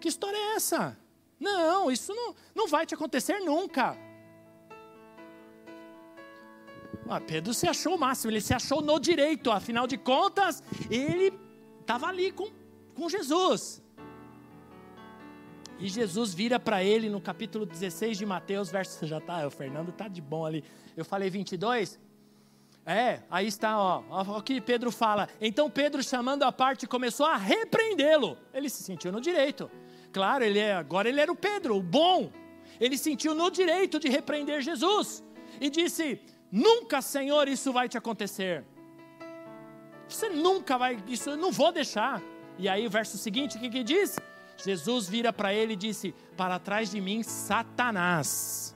[0.00, 0.98] Que história é essa?
[1.38, 3.96] Não, isso não, não vai te acontecer nunca.
[7.08, 11.32] Ah, Pedro se achou o máximo, ele se achou no direito, afinal de contas, ele
[11.80, 12.50] estava ali com,
[12.94, 13.82] com Jesus.
[15.78, 19.92] E Jesus vira para ele no capítulo 16 de Mateus, verso já tá, o Fernando
[19.92, 20.64] tá de bom ali.
[20.96, 21.98] Eu falei 22.
[22.86, 25.28] É, aí está, ó, ó, o que Pedro fala.
[25.40, 28.38] Então Pedro, chamando a parte, começou a repreendê-lo.
[28.54, 29.68] Ele se sentiu no direito.
[30.12, 32.30] Claro, ele é, agora ele era o Pedro, o bom.
[32.80, 35.24] Ele sentiu no direito de repreender Jesus.
[35.60, 36.20] E disse:
[36.50, 38.64] Nunca, Senhor, isso vai te acontecer.
[40.08, 42.22] Você nunca vai, isso eu não vou deixar.
[42.56, 44.16] E aí o verso seguinte, o que, que diz?
[44.56, 48.75] Jesus vira para ele e disse: Para trás de mim, Satanás.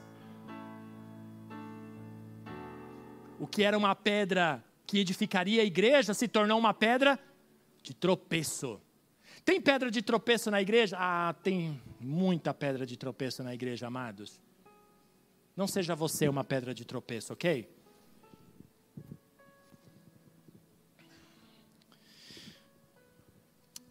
[3.41, 7.19] O que era uma pedra que edificaria a igreja se tornou uma pedra
[7.81, 8.79] de tropeço.
[9.43, 10.95] Tem pedra de tropeço na igreja?
[10.99, 14.39] Ah, tem muita pedra de tropeço na igreja, amados.
[15.57, 17.67] Não seja você uma pedra de tropeço, ok?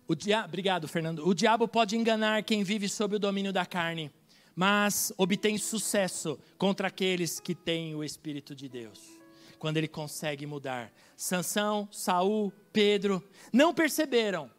[0.06, 0.44] O dia...
[0.44, 1.26] Obrigado, Fernando.
[1.26, 4.12] O diabo pode enganar quem vive sob o domínio da carne,
[4.54, 9.09] mas obtém sucesso contra aqueles que têm o Espírito de Deus.
[9.60, 10.90] Quando ele consegue mudar.
[11.14, 14.50] Sansão, Saul, Pedro não perceberam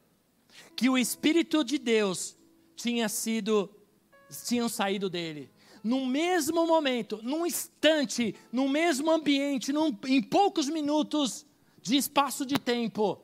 [0.75, 2.37] que o Espírito de Deus
[2.75, 3.67] tinha sido,
[4.45, 5.49] tinham saído dele.
[5.83, 11.47] No mesmo momento, num instante, no mesmo ambiente, num, em poucos minutos
[11.81, 13.19] de espaço de tempo,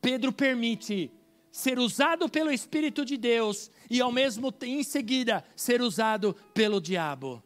[0.00, 1.10] Pedro permite
[1.50, 7.42] ser usado pelo Espírito de Deus e ao mesmo em seguida ser usado pelo diabo.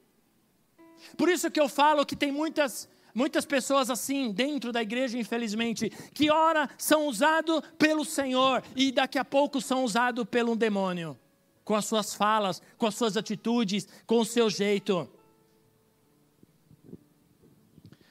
[1.16, 5.90] Por isso que eu falo que tem muitas muitas pessoas assim dentro da igreja, infelizmente,
[6.12, 11.18] que ora são usados pelo Senhor e daqui a pouco são usados pelo demônio,
[11.64, 15.08] com as suas falas, com as suas atitudes, com o seu jeito.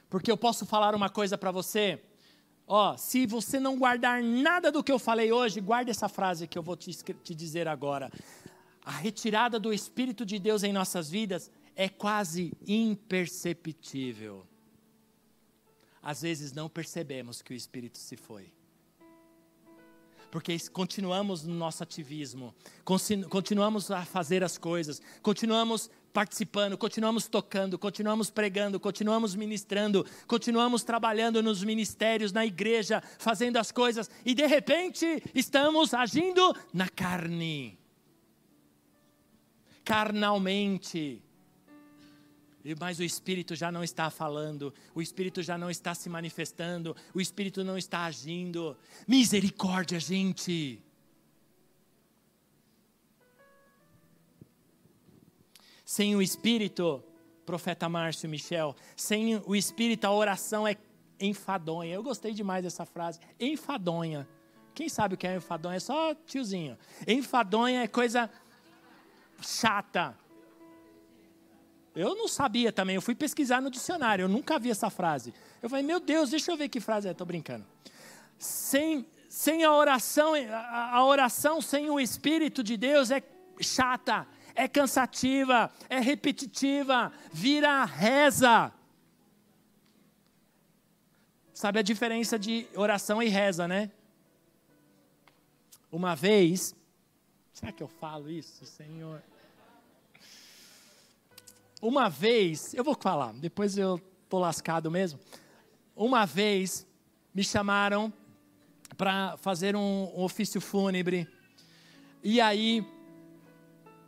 [0.10, 2.02] Porque eu posso falar uma coisa para você,
[2.72, 6.56] Ó, se você não guardar nada do que eu falei hoje, guarde essa frase que
[6.56, 8.12] eu vou te, te dizer agora.
[8.86, 14.46] A retirada do Espírito de Deus em nossas vidas é quase imperceptível.
[16.02, 18.52] Às vezes não percebemos que o Espírito se foi.
[20.32, 22.54] Porque continuamos no nosso ativismo,
[23.30, 31.42] continuamos a fazer as coisas, continuamos participando, continuamos tocando, continuamos pregando, continuamos ministrando, continuamos trabalhando
[31.42, 37.80] nos ministérios, na igreja, fazendo as coisas, e de repente estamos agindo na carne,
[39.84, 41.24] carnalmente
[42.80, 47.22] mas o Espírito já não está falando, o Espírito já não está se manifestando, o
[47.22, 48.76] Espírito não está agindo.
[49.08, 50.82] Misericórdia, gente.
[55.86, 57.04] Sem o Espírito,
[57.46, 60.76] profeta Márcio Michel, sem o Espírito a oração é
[61.20, 61.96] enfadonha.
[61.96, 64.28] Eu gostei demais dessa frase, enfadonha.
[64.76, 65.78] Quem sabe o que é enfadonha?
[65.78, 66.78] É só tiozinho.
[67.08, 68.30] Enfadonha é coisa
[69.42, 70.16] chata
[72.00, 75.34] eu não sabia também, eu fui pesquisar no dicionário, eu nunca vi essa frase.
[75.62, 77.66] Eu falei, meu Deus, deixa eu ver que frase é, estou brincando.
[78.38, 83.22] Sem, sem a oração, a, a oração sem o Espírito de Deus é
[83.60, 84.26] chata,
[84.56, 88.72] é cansativa, é repetitiva, vira reza.
[91.54, 93.92] Sabe a diferença de oração e reza, né?
[95.92, 96.74] Uma vez,
[97.52, 99.22] será que eu falo isso, Senhor?
[101.82, 105.18] Uma vez, eu vou falar, depois eu tô lascado mesmo.
[105.96, 106.86] Uma vez
[107.34, 108.12] me chamaram
[108.98, 111.26] para fazer um, um ofício fúnebre.
[112.22, 112.86] E aí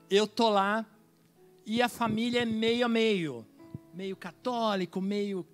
[0.10, 0.86] eu tô lá
[1.66, 3.46] e a família é meio a meio,
[3.94, 5.48] meio católico, meio,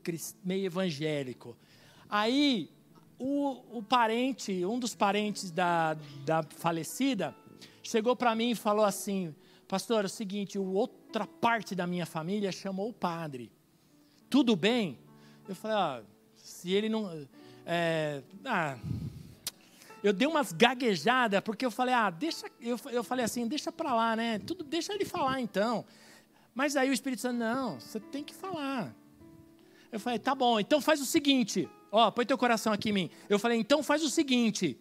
[0.43, 1.55] meio evangélico.
[2.09, 2.71] Aí
[3.19, 5.95] o, o parente, um dos parentes da,
[6.25, 7.35] da falecida,
[7.83, 9.35] chegou para mim e falou assim:
[9.67, 13.51] Pastor, é o seguinte, outra parte da minha família chamou o padre.
[14.29, 14.97] Tudo bem?
[15.47, 16.03] Eu falei, ah,
[16.35, 17.27] se ele não.
[17.65, 18.77] É, ah,
[20.01, 22.45] eu dei umas gaguejadas, porque eu falei, ah, deixa.
[22.61, 24.39] Eu, eu falei assim, deixa para lá, né?
[24.39, 25.83] Tudo, deixa ele falar então.
[26.55, 28.95] Mas aí o Espírito Santo, não, você tem que falar.
[29.91, 33.11] Eu falei, tá bom, então faz o seguinte, ó, põe teu coração aqui em mim.
[33.29, 34.79] Eu falei, então faz o seguinte,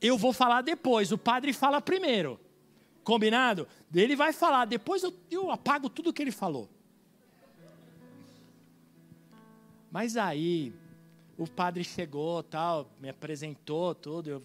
[0.00, 2.38] eu vou falar depois, o padre fala primeiro.
[3.08, 3.66] Combinado?
[3.94, 6.68] Ele vai falar, depois eu, eu apago tudo que ele falou.
[9.90, 10.74] Mas aí,
[11.38, 14.42] o padre chegou, tal, me apresentou tudo, eu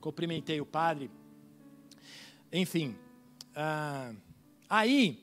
[0.00, 1.10] cumprimentei o padre.
[2.50, 2.96] Enfim,
[3.54, 4.14] ah,
[4.66, 5.22] aí,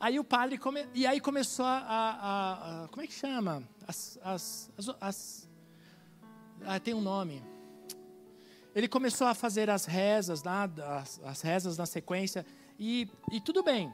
[0.00, 3.62] aí o padre come, e aí começou a, a, a, como é que chama?
[3.86, 5.48] As, as, as, as
[6.66, 7.40] ah, tem um nome
[8.80, 10.68] ele começou a fazer as rezas, lá,
[10.98, 12.46] as, as rezas na sequência,
[12.78, 13.92] e, e tudo bem.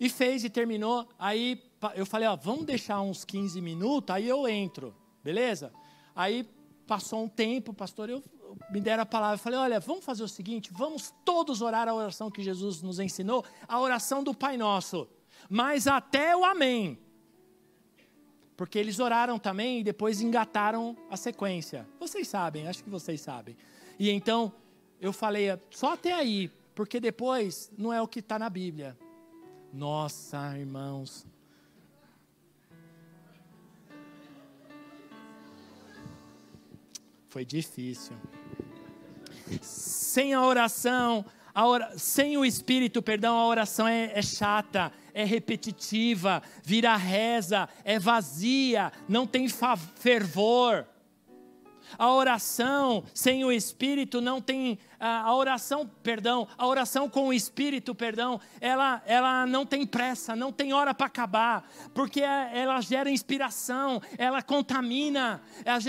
[0.00, 1.06] E fez e terminou.
[1.18, 1.62] Aí
[1.94, 5.70] eu falei, ó, vamos deixar uns 15 minutos, aí eu entro, beleza?
[6.16, 6.48] Aí
[6.86, 8.22] passou um tempo, pastor, eu
[8.70, 11.94] me deram a palavra, eu falei, olha, vamos fazer o seguinte, vamos todos orar a
[11.94, 15.06] oração que Jesus nos ensinou, a oração do Pai Nosso,
[15.48, 16.98] mas até o Amém.
[18.56, 21.86] Porque eles oraram também e depois engataram a sequência.
[21.98, 23.56] Vocês sabem, acho que vocês sabem.
[23.98, 24.52] E então
[25.00, 28.96] eu falei, só até aí, porque depois não é o que está na Bíblia.
[29.72, 31.26] Nossa, irmãos.
[37.26, 38.16] Foi difícil.
[39.60, 41.82] Sem a oração, a or...
[41.96, 48.92] sem o Espírito, perdão, a oração é, é chata, é repetitiva, vira reza, é vazia,
[49.08, 49.48] não tem
[49.96, 50.86] fervor.
[51.98, 57.94] A oração sem o Espírito não tem a oração, perdão, a oração com o Espírito,
[57.94, 64.00] perdão, ela, ela não tem pressa, não tem hora para acabar, porque ela gera inspiração,
[64.16, 65.42] ela contamina.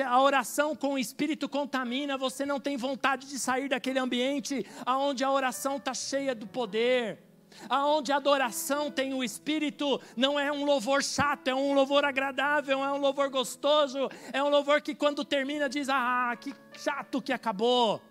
[0.06, 2.18] A oração com o Espírito contamina.
[2.18, 7.25] Você não tem vontade de sair daquele ambiente aonde a oração está cheia do poder
[7.70, 12.84] aonde a adoração tem o Espírito, não é um louvor chato, é um louvor agradável,
[12.84, 17.34] é um louvor gostoso, é um louvor que quando termina diz: Ah, que chato que
[17.34, 18.02] acabou.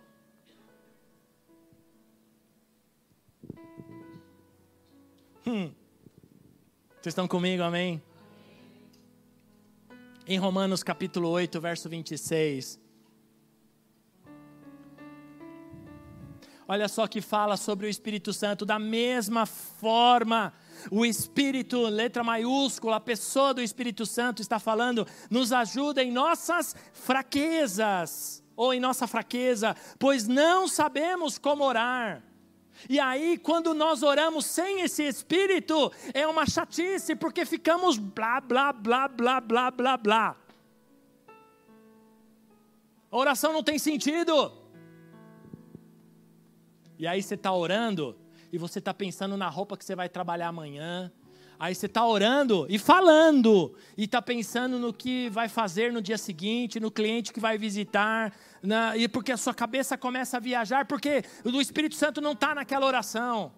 [5.47, 5.73] Hum.
[7.01, 8.03] Vocês estão comigo, amém?
[10.27, 12.84] Em Romanos capítulo 8, verso 26.
[16.67, 20.53] Olha só que fala sobre o Espírito Santo da mesma forma.
[20.91, 26.75] O Espírito, letra maiúscula, a pessoa do Espírito Santo está falando, nos ajuda em nossas
[26.93, 32.23] fraquezas, ou em nossa fraqueza, pois não sabemos como orar.
[32.89, 38.73] E aí, quando nós oramos sem esse Espírito, é uma chatice, porque ficamos blá, blá,
[38.73, 40.37] blá, blá, blá, blá, blá.
[43.11, 44.64] A oração não tem sentido.
[46.99, 48.17] E aí você está orando
[48.53, 51.11] e você está pensando na roupa que você vai trabalhar amanhã.
[51.59, 56.19] Aí você está orando e falando, e está pensando no que vai fazer no dia
[56.19, 60.85] seguinte, no cliente que vai visitar, na, e porque a sua cabeça começa a viajar,
[60.85, 63.53] porque o Espírito Santo não está naquela oração.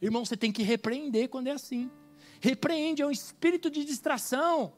[0.00, 1.90] Irmão, você tem que repreender quando é assim.
[2.40, 4.72] Repreende, é um espírito de distração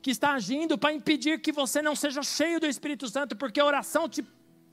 [0.00, 3.64] que está agindo para impedir que você não seja cheio do Espírito Santo, porque a
[3.66, 4.24] oração te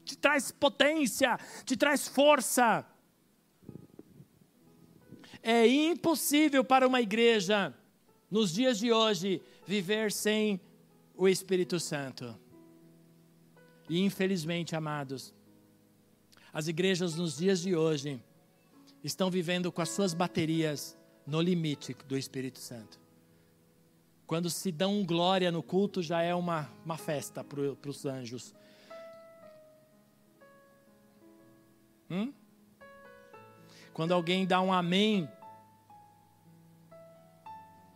[0.08, 2.86] te traz potência, te traz força.
[5.44, 7.74] É impossível para uma igreja,
[8.30, 10.60] nos dias de hoje, viver sem
[11.16, 12.36] o Espírito Santo.
[13.90, 15.34] E infelizmente, amados,
[16.52, 18.22] as igrejas nos dias de hoje
[19.04, 23.00] estão vivendo com as suas baterias no limite do Espírito Santo.
[24.26, 28.54] Quando se dão glória no culto, já é uma, uma festa para os anjos.
[32.10, 32.34] Hum?
[33.94, 35.30] Quando alguém dá um amém,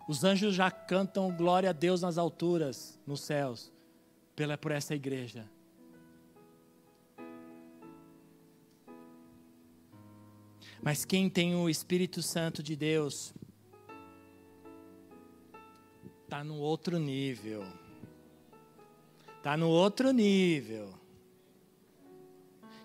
[0.08, 3.72] os anjos já cantam glória a Deus nas alturas, nos céus,
[4.36, 5.50] pela, por essa igreja.
[10.82, 13.34] Mas quem tem o Espírito Santo de Deus,
[16.24, 17.64] está no outro nível.
[19.38, 21.01] Está no outro nível.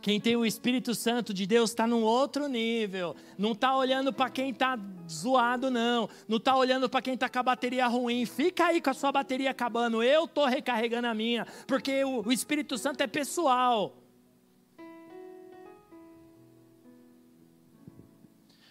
[0.06, 3.16] Quem tem o Espírito Santo de Deus está num outro nível.
[3.36, 4.78] Não está olhando para quem está
[5.10, 6.08] zoado, não.
[6.28, 8.24] Não está olhando para quem está com a bateria ruim.
[8.24, 10.04] Fica aí com a sua bateria acabando.
[10.04, 11.44] Eu estou recarregando a minha.
[11.66, 13.96] Porque o, Espírito Santo é pessoal.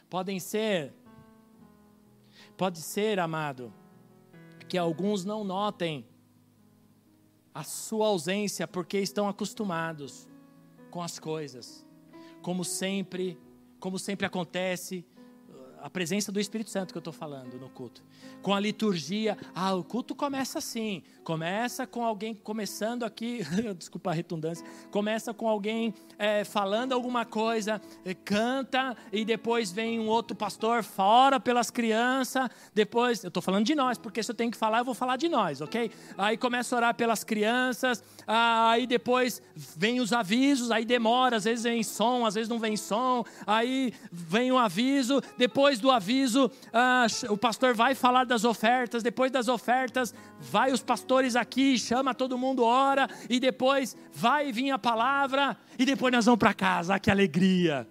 [0.09, 0.93] Podem ser,
[2.55, 3.73] pode ser, amado,
[4.69, 6.07] que alguns não notem
[7.53, 10.33] a sua ausência porque estão acostumados
[10.95, 11.85] com as coisas.
[12.41, 13.37] Como sempre,
[13.81, 15.05] como sempre acontece,
[15.85, 18.01] a presença do Espírito Santo que eu estou falando no culto.
[18.41, 21.03] Com a liturgia, ah, o culto começa assim.
[21.23, 23.41] Começa com alguém começando aqui,
[23.77, 29.99] desculpa a redundância, começa com alguém é, falando alguma coisa, é, canta, e depois vem
[29.99, 32.49] um outro pastor, fora pelas crianças.
[32.73, 35.17] Depois, eu estou falando de nós, porque se eu tenho que falar, eu vou falar
[35.17, 35.91] de nós, ok?
[36.17, 41.43] Aí começa a orar pelas crianças, ah, aí depois vem os avisos, aí demora, às
[41.43, 45.91] vezes vem som, às vezes não vem som, aí vem o aviso, depois depois do
[45.91, 49.03] aviso, ah, o pastor vai falar das ofertas.
[49.03, 53.09] Depois das ofertas, vai os pastores aqui, chama todo mundo, ora.
[53.29, 55.57] E depois vai vir a palavra.
[55.77, 56.95] E depois nós vamos para casa.
[56.95, 57.87] Ah, que alegria!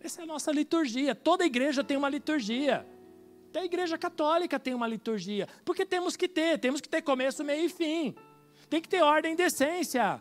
[0.00, 1.14] Essa é a nossa liturgia.
[1.14, 2.86] Toda igreja tem uma liturgia.
[3.50, 5.46] Até a igreja católica tem uma liturgia.
[5.64, 8.14] Porque temos que ter, temos que ter começo, meio e fim.
[8.68, 10.20] Tem que ter ordem e decência.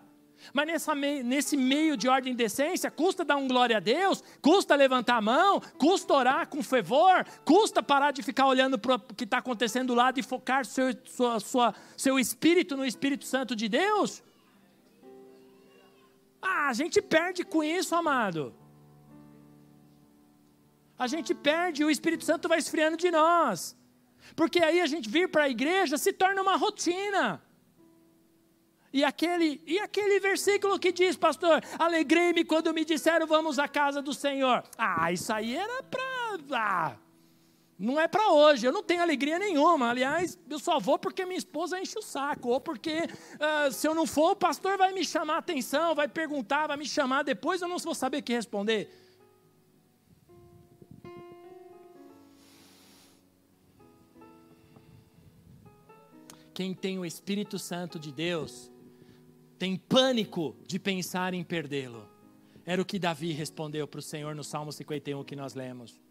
[0.54, 4.76] Mas nessa, nesse meio de ordem e decência, custa dar um glória a Deus, custa
[4.76, 9.24] levantar a mão, custa orar com fervor, custa parar de ficar olhando para o que
[9.24, 13.70] está acontecendo do lado e focar seu, sua, sua, seu espírito no Espírito Santo de
[13.70, 14.24] Deus.
[16.42, 18.54] Ah, a gente perde com isso, amado.
[20.98, 23.76] A gente perde, o Espírito Santo vai esfriando de nós.
[24.36, 27.42] Porque aí a gente vir para a igreja se torna uma rotina.
[28.94, 34.02] E aquele, e aquele versículo que diz, pastor, alegrei-me quando me disseram vamos à casa
[34.02, 34.64] do Senhor.
[34.78, 36.02] Ah, isso aí era para.
[36.52, 36.98] Ah,
[37.80, 39.90] não é para hoje, eu não tenho alegria nenhuma.
[39.90, 43.96] Aliás, eu só vou porque minha esposa enche o saco, ou porque uh, se eu
[43.96, 47.60] não for, o pastor vai me chamar a atenção, vai perguntar, vai me chamar depois,
[47.62, 48.88] eu não vou saber o que responder.
[56.54, 58.71] Quem tem o Espírito Santo de Deus
[59.62, 62.10] tem pânico de pensar em perdê-lo.
[62.66, 66.02] Era o que Davi respondeu para o Senhor no Salmo 51 que nós lemos.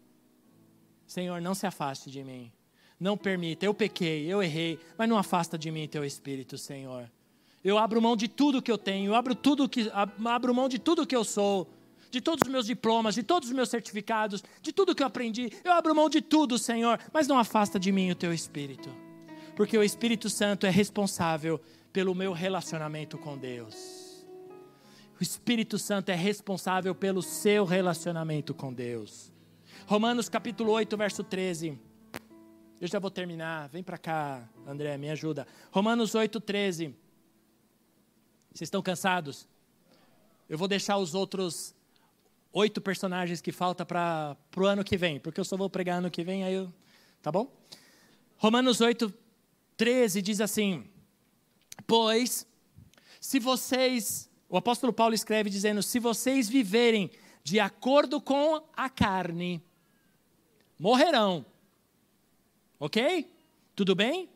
[1.05, 2.49] Senhor, não se afaste de mim.
[2.97, 7.11] Não permita, eu pequei, eu errei, mas não afasta de mim teu espírito, Senhor.
[7.61, 9.91] Eu abro mão de tudo que eu tenho, eu abro tudo que
[10.23, 11.67] abro mão de tudo que eu sou,
[12.09, 15.51] de todos os meus diplomas, de todos os meus certificados, de tudo que eu aprendi.
[15.61, 18.89] Eu abro mão de tudo, Senhor, mas não afasta de mim o teu espírito.
[19.57, 21.59] Porque o Espírito Santo é responsável
[21.91, 24.25] pelo meu relacionamento com Deus.
[25.19, 29.31] O Espírito Santo é responsável pelo seu relacionamento com Deus.
[29.85, 31.77] Romanos capítulo 8, verso 13.
[32.79, 33.69] Eu já vou terminar.
[33.69, 35.45] Vem para cá, André, me ajuda.
[35.71, 36.95] Romanos 8, 13.
[38.51, 39.47] Vocês estão cansados?
[40.49, 41.75] Eu vou deixar os outros
[42.51, 46.11] oito personagens que falta para o ano que vem, porque eu só vou pregar ano
[46.11, 46.73] que vem, aí eu.
[47.21, 47.55] Tá bom?
[48.37, 49.13] Romanos 8,
[49.77, 50.89] 13 diz assim:
[51.85, 52.47] Pois,
[53.19, 57.11] se vocês, o apóstolo Paulo escreve dizendo: se vocês viverem
[57.43, 59.63] de acordo com a carne,
[60.77, 61.45] morrerão.
[62.79, 63.31] Ok?
[63.75, 64.29] Tudo bem?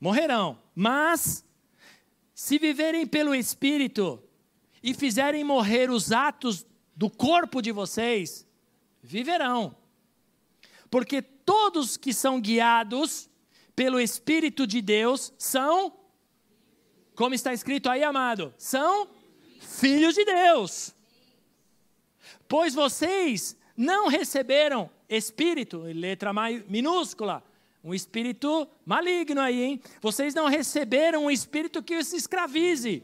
[0.00, 0.58] Morrerão.
[0.74, 1.44] Mas,
[2.34, 4.22] se viverem pelo Espírito
[4.82, 6.64] e fizerem morrer os atos
[6.96, 8.46] do corpo de vocês,
[9.02, 9.76] viverão.
[10.90, 13.28] Porque todos que são guiados
[13.76, 15.97] pelo Espírito de Deus são
[17.18, 19.08] como está escrito aí, amado, são
[19.58, 20.94] filhos de Deus.
[22.46, 26.32] Pois vocês não receberam espírito, letra
[26.68, 27.42] minúscula,
[27.82, 29.82] um espírito maligno aí, hein?
[30.00, 33.02] Vocês não receberam um espírito que os escravize,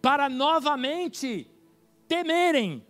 [0.00, 1.50] para novamente
[2.06, 2.86] temerem,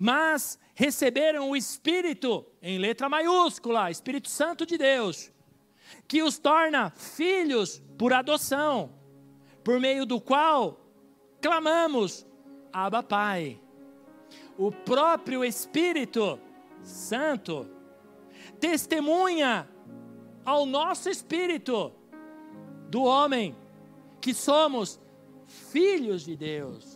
[0.00, 5.30] mas receberam o Espírito, em letra maiúscula, Espírito Santo de Deus,
[6.06, 8.92] que os torna filhos por adoção,
[9.62, 10.80] por meio do qual
[11.40, 12.26] clamamos:
[12.72, 13.60] Abba, Pai.
[14.56, 16.38] O próprio Espírito
[16.82, 17.68] Santo
[18.60, 19.68] testemunha
[20.44, 21.92] ao nosso espírito
[22.88, 23.56] do homem
[24.20, 25.00] que somos
[25.44, 26.93] filhos de Deus.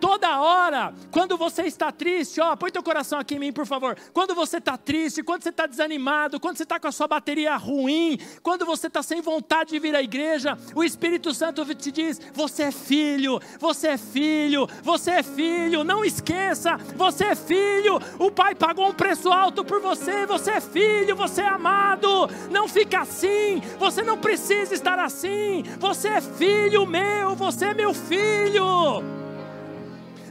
[0.00, 3.96] Toda hora, quando você está triste, ó, põe teu coração aqui em mim, por favor.
[4.12, 7.56] Quando você está triste, quando você está desanimado, quando você está com a sua bateria
[7.56, 12.20] ruim, quando você está sem vontade de vir à igreja, o Espírito Santo te diz:
[12.32, 15.82] você é filho, você é filho, você é filho.
[15.82, 17.98] Não esqueça, você é filho.
[18.18, 20.26] O Pai pagou um preço alto por você.
[20.26, 22.28] Você é filho, você é amado.
[22.50, 23.60] Não fica assim.
[23.78, 25.64] Você não precisa estar assim.
[25.78, 27.34] Você é filho meu.
[27.34, 29.17] Você é meu filho.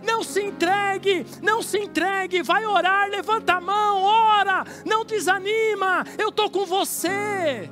[0.08, 2.42] Não se entregue, não se entregue.
[2.42, 4.64] Vai orar, levanta a mão, ora.
[4.86, 6.06] Não desanima.
[6.18, 7.70] Eu estou com você.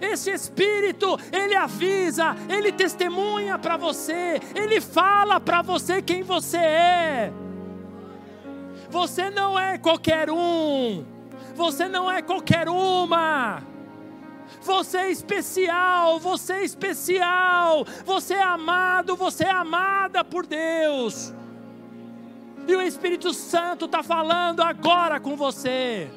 [0.00, 7.32] Esse Espírito, ele avisa, ele testemunha para você, ele fala para você quem você é.
[8.90, 11.04] Você não é qualquer um,
[11.54, 13.62] você não é qualquer uma.
[14.62, 21.32] Você é especial, você é especial, você é amado, você é amada por Deus.
[22.66, 26.08] E o Espírito Santo está falando agora com você.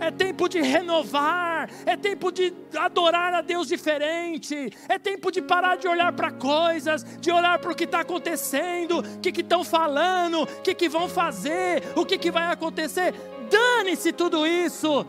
[0.00, 5.76] É tempo de renovar, é tempo de adorar a Deus diferente, é tempo de parar
[5.76, 10.42] de olhar para coisas, de olhar para o que está acontecendo, o que estão falando,
[10.42, 13.14] o que, que vão fazer, o que, que vai acontecer.
[13.48, 15.06] Dane-se tudo isso.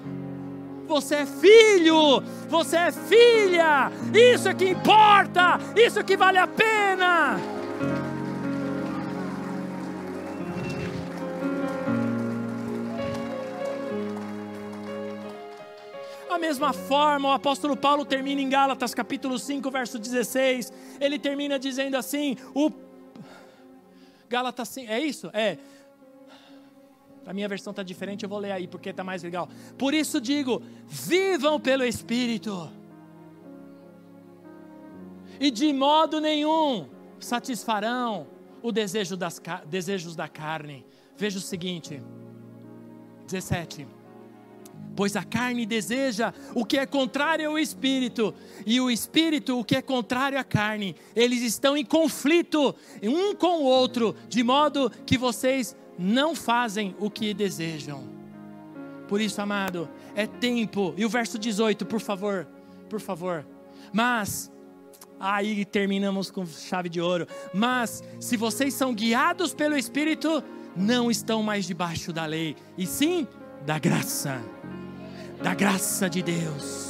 [0.86, 6.46] Você é filho, você é filha, isso é que importa, isso é que vale a
[6.46, 7.40] pena.
[16.34, 20.74] Da mesma forma, o apóstolo Paulo termina em Gálatas capítulo 5, verso 16.
[21.00, 22.72] Ele termina dizendo assim: o
[24.28, 25.30] Gálatas 5, é isso?
[25.32, 25.60] É.
[27.24, 29.48] A minha versão está diferente, eu vou ler aí porque está mais legal.
[29.78, 32.68] Por isso digo: vivam pelo Espírito,
[35.40, 38.26] e de modo nenhum satisfarão
[38.64, 40.84] o desejo das, desejos da carne.
[41.16, 42.02] Veja o seguinte,
[43.28, 43.88] 17
[44.96, 48.34] Pois a carne deseja o que é contrário ao espírito,
[48.66, 50.96] e o espírito o que é contrário à carne.
[51.16, 57.10] Eles estão em conflito um com o outro, de modo que vocês não fazem o
[57.10, 58.04] que desejam.
[59.08, 60.94] Por isso, amado, é tempo.
[60.96, 62.48] E o verso 18, por favor,
[62.90, 63.46] por favor.
[63.92, 64.52] Mas
[65.20, 67.28] aí terminamos com chave de ouro.
[67.54, 70.44] Mas se vocês são guiados pelo Espírito,
[70.76, 73.28] não estão mais debaixo da lei, e sim
[73.66, 74.42] da graça,
[75.42, 76.84] da graça de Deus.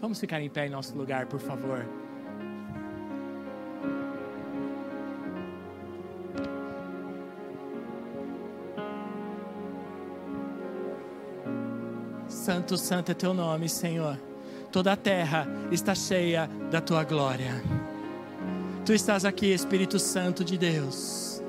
[0.00, 1.86] Vamos ficar em pé em nosso lugar, por favor.
[12.50, 14.18] Santo, santo é teu nome, Senhor.
[14.72, 17.62] Toda a terra está cheia da tua glória.
[18.84, 21.40] Tu estás aqui, Espírito Santo de Deus.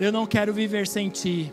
[0.00, 1.52] Eu não quero viver sem ti.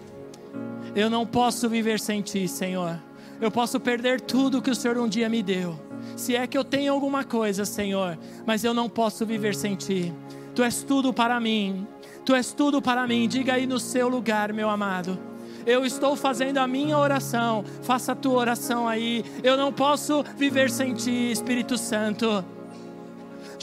[0.96, 2.98] Eu não posso viver sem ti, Senhor.
[3.42, 5.78] Eu posso perder tudo que o Senhor um dia me deu
[6.16, 10.14] se é que eu tenho alguma coisa, Senhor, mas eu não posso viver sem Ti.
[10.54, 11.88] Tu és tudo para mim,
[12.26, 13.28] Tu és tudo para mim.
[13.28, 15.33] Diga aí no seu lugar, meu amado.
[15.66, 19.24] Eu estou fazendo a minha oração, faça a tua oração aí.
[19.44, 22.44] Eu não posso viver sem Ti, Espírito Santo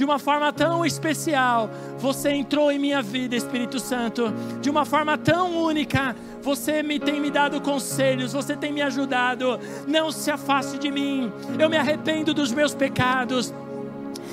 [0.01, 1.69] de uma forma tão especial.
[1.99, 4.33] Você entrou em minha vida, Espírito Santo,
[4.63, 6.17] de uma forma tão única.
[6.41, 9.61] Você me tem me dado conselhos, você tem me ajudado.
[9.87, 11.31] Não se afaste de mim.
[11.59, 13.53] Eu me arrependo dos meus pecados.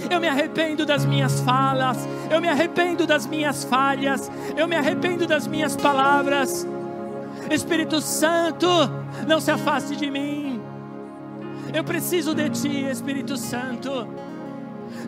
[0.10, 1.98] Eu me arrependo das minhas falas,
[2.30, 6.66] eu me arrependo das minhas falhas, eu me arrependo das minhas palavras.
[7.50, 8.68] Espírito Santo,
[9.28, 10.62] não se afaste de mim.
[11.74, 14.08] Eu preciso de ti, Espírito Santo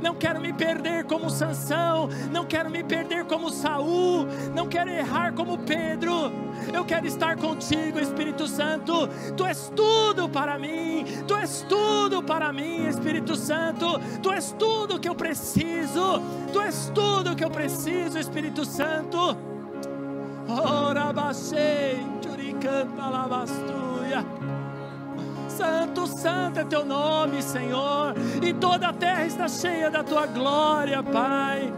[0.01, 5.33] não quero me perder como Sansão, não quero me perder como Saul, não quero errar
[5.33, 6.31] como Pedro.
[6.73, 9.07] Eu quero estar contigo, Espírito Santo.
[9.35, 11.05] Tu és tudo para mim.
[11.27, 13.99] Tu és tudo para mim, Espírito Santo.
[14.21, 16.21] Tu és tudo que eu preciso.
[16.51, 19.37] Tu és tudo que eu preciso, Espírito Santo.
[20.47, 22.03] Ora baixei,
[22.59, 24.25] churicanta lavastuia.
[25.47, 31.01] Santo, santo é teu nome, Senhor, e toda a terra está cheia da tua glória,
[31.01, 31.73] Pai.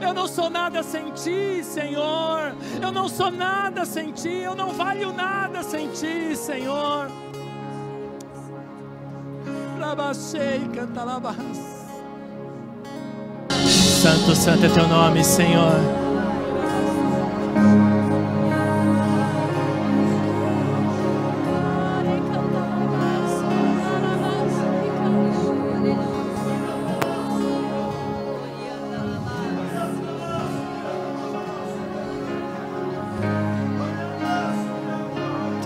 [0.00, 2.52] Eu não sou nada sem ti, Senhor.
[2.82, 4.28] Eu não sou nada sem ti.
[4.28, 7.08] Eu não valho nada sem ti, Senhor.
[14.02, 16.04] Santo, santo é teu nome, Senhor.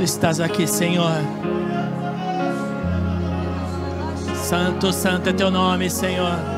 [0.08, 1.12] Estás aqui, Senhor.
[4.34, 6.57] Santo, santo é teu nome, Senhor.